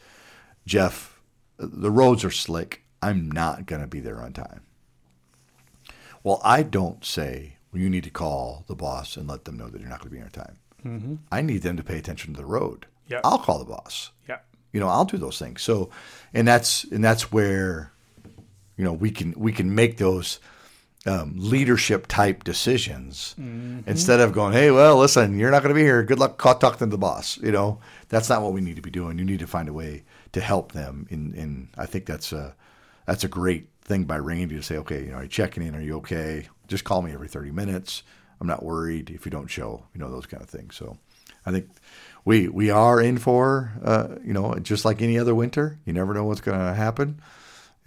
[0.65, 1.20] "Jeff,
[1.57, 2.84] the roads are slick.
[3.01, 4.61] I'm not going to be there on time."
[6.24, 9.67] Well, I don't say, well, you need to call the boss and let them know
[9.70, 10.57] that you're not going to be there on time.
[10.86, 11.15] Mm-hmm.
[11.32, 12.86] I need them to pay attention to the road.
[13.07, 13.22] Yep.
[13.24, 14.11] I'll call the boss.
[14.28, 14.39] yeah.
[14.72, 15.63] You know, I'll do those things.
[15.63, 15.89] So,
[16.32, 17.91] and that's and that's where,
[18.78, 20.39] you know, we can we can make those
[21.06, 23.34] um, leadership type decisions
[23.88, 26.04] instead of going, hey, well, listen, you're not going to be here.
[26.04, 27.38] Good luck talking to the boss.
[27.38, 27.80] You know,
[28.10, 29.18] that's not what we need to be doing.
[29.18, 31.08] You need to find a way to help them.
[31.10, 32.56] And and I think that's a
[33.06, 35.76] that's a great thing by Randy to say, okay, you know, are you checking in?
[35.76, 36.47] Are you okay?
[36.68, 38.04] Just call me every 30 minutes.
[38.39, 39.86] I'm not worried if you don't show.
[39.93, 40.76] You know, those kind of things.
[40.76, 40.97] So,
[41.45, 41.70] I think
[42.26, 45.80] we we are in for uh, you know just like any other winter.
[45.86, 47.22] You never know what's going to happen.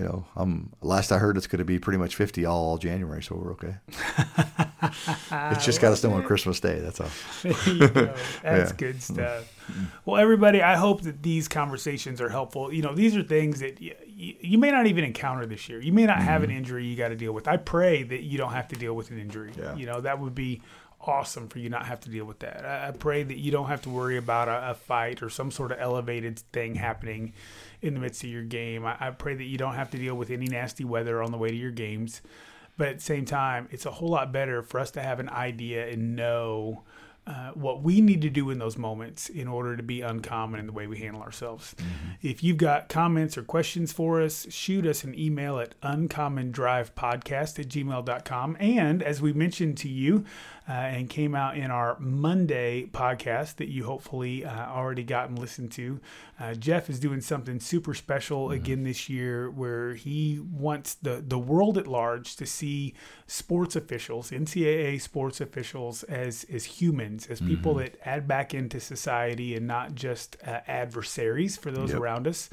[0.02, 3.22] You know, um, last I heard, it's going to be pretty much 50 all January,
[3.22, 3.76] so we're okay.
[5.52, 6.80] it's just got to snow on Christmas Day.
[6.80, 7.10] That's all.
[7.88, 8.12] Go.
[8.42, 9.48] That's good stuff.
[10.04, 12.72] Well, everybody, I hope that these conversations are helpful.
[12.72, 15.80] You know, these are things that y- y- you may not even encounter this year.
[15.80, 17.46] You may not have an injury you got to deal with.
[17.46, 19.52] I pray that you don't have to deal with an injury.
[19.56, 19.76] Yeah.
[19.76, 20.62] You know, that would be
[21.00, 22.64] awesome for you not have to deal with that.
[22.64, 25.52] I, I pray that you don't have to worry about a, a fight or some
[25.52, 27.34] sort of elevated thing happening
[27.82, 28.86] in the midst of your game.
[28.86, 31.38] I, I pray that you don't have to deal with any nasty weather on the
[31.38, 32.22] way to your games.
[32.78, 35.28] But at the same time, it's a whole lot better for us to have an
[35.28, 36.82] idea and know
[37.24, 40.66] uh, what we need to do in those moments in order to be uncommon in
[40.66, 41.76] the way we handle ourselves.
[42.20, 47.68] If you've got comments or questions for us, shoot us an email at uncommondrivepodcast at
[47.68, 48.56] gmail.com.
[48.58, 50.24] And as we mentioned to you
[50.68, 55.38] uh, and came out in our Monday podcast that you hopefully uh, already got and
[55.38, 56.00] listened to,
[56.38, 61.38] uh, Jeff is doing something super special again this year where he wants the, the
[61.38, 62.94] world at large to see
[63.26, 69.54] sports officials, NCAA sports officials, as, as humans, as people that add back into society
[69.56, 72.00] and not just uh, adversaries for those Yep.
[72.00, 72.50] around us.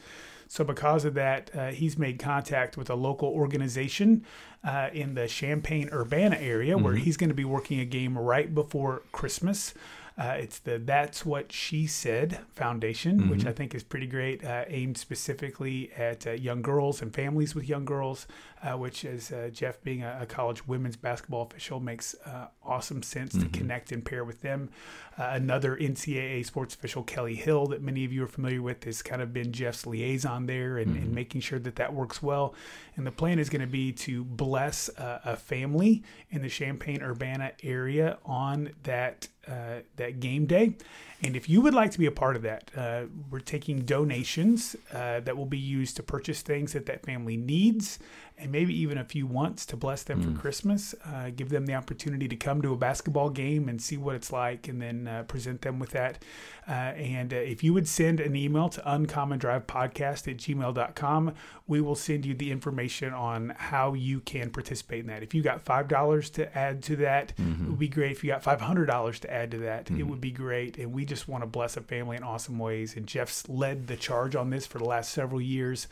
[0.52, 4.26] So, because of that, uh, he's made contact with a local organization
[4.64, 8.54] uh, in the Champaign Urbana area where he's going to be working a game right
[8.54, 9.76] before Christmas.
[10.18, 14.66] Uh, it's the That's What She Said Foundation, which I think is pretty great, uh,
[14.68, 18.28] aimed specifically at uh, young girls and families with young girls,
[18.64, 23.02] uh, which, is uh, Jeff being a, a college women's basketball official, makes uh, awesome
[23.02, 24.70] sense to connect and pair with them.
[25.18, 29.02] Uh, another NCAA sports official, Kelly Hill, that many of you are familiar with, has
[29.02, 32.54] kind of been Jeff's liaison there and, and making sure that that works well.
[32.96, 37.02] And the plan is going to be to bless uh, a family in the Champaign
[37.02, 40.76] Urbana area on that uh, that game day.
[41.22, 44.76] And if you would like to be a part of that, uh, we're taking donations
[44.94, 48.00] uh, that will be used to purchase things that that family needs
[48.40, 50.34] and maybe even a few wants to bless them mm.
[50.34, 50.96] for Christmas.
[51.06, 54.32] Uh, give them the opportunity to come to a basketball game and see what it's
[54.32, 56.24] like and then uh, present them with that.
[56.70, 61.34] Uh, and uh, if you would send an email to uncommondrivepodcast at gmail.com,
[61.66, 65.24] we will send you the information on how you can participate in that.
[65.24, 67.66] If you got $5 to add to that, mm-hmm.
[67.66, 68.12] it would be great.
[68.12, 70.00] If you got $500 to add to that, mm-hmm.
[70.00, 70.78] it would be great.
[70.78, 72.96] And we just want to bless a family in awesome ways.
[72.96, 75.88] And Jeff's led the charge on this for the last several years.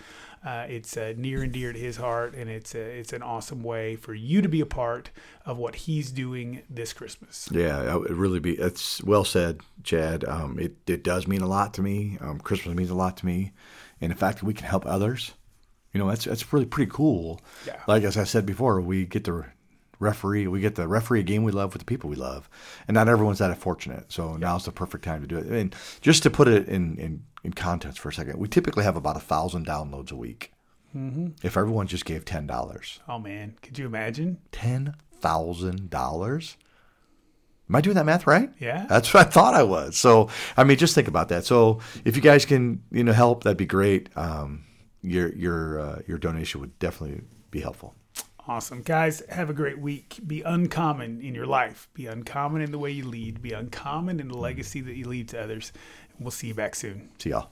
[0.47, 3.63] Uh, it's uh, near and dear to his heart, and it's a, it's an awesome
[3.63, 5.09] way for you to be a part
[5.45, 7.49] of what he's doing this Christmas.
[7.51, 8.53] Yeah, it really be.
[8.53, 10.23] It's well said, Chad.
[10.23, 12.17] Um, it it does mean a lot to me.
[12.21, 13.51] Um, Christmas means a lot to me,
[13.99, 15.33] and the fact that we can help others,
[15.91, 17.41] you know, that's that's really pretty cool.
[17.65, 17.81] Yeah.
[17.85, 19.43] Like as I said before, we get to
[19.99, 20.47] referee.
[20.47, 22.49] We get the referee a game we love with the people we love,
[22.87, 24.13] and not everyone's that fortunate.
[24.13, 24.37] So yeah.
[24.37, 25.47] now's the perfect time to do it.
[25.47, 28.97] And just to put it in in in context for a second, we typically have
[28.97, 30.51] about a thousand downloads a week.
[30.93, 31.27] Mm-hmm.
[31.43, 36.57] If everyone just gave ten dollars, oh man, could you imagine ten thousand dollars?
[37.69, 38.49] Am I doing that math right?
[38.59, 39.95] Yeah, that's what I thought I was.
[39.95, 41.45] So I mean, just think about that.
[41.45, 44.09] So if you guys can, you know, help, that'd be great.
[44.17, 44.65] Um,
[45.01, 47.95] your your uh, your donation would definitely be helpful.
[48.47, 48.81] Awesome.
[48.81, 50.19] Guys, have a great week.
[50.25, 51.89] Be uncommon in your life.
[51.93, 53.41] Be uncommon in the way you lead.
[53.41, 55.73] Be uncommon in the legacy that you leave to others.
[56.19, 57.09] We'll see you back soon.
[57.19, 57.49] See y'all.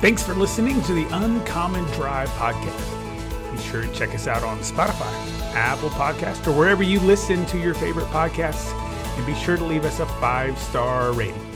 [0.00, 3.52] Thanks for listening to the Uncommon Drive podcast.
[3.52, 5.10] Be sure to check us out on Spotify,
[5.54, 8.72] Apple Podcast, or wherever you listen to your favorite podcasts.
[9.16, 11.55] And be sure to leave us a five star rating.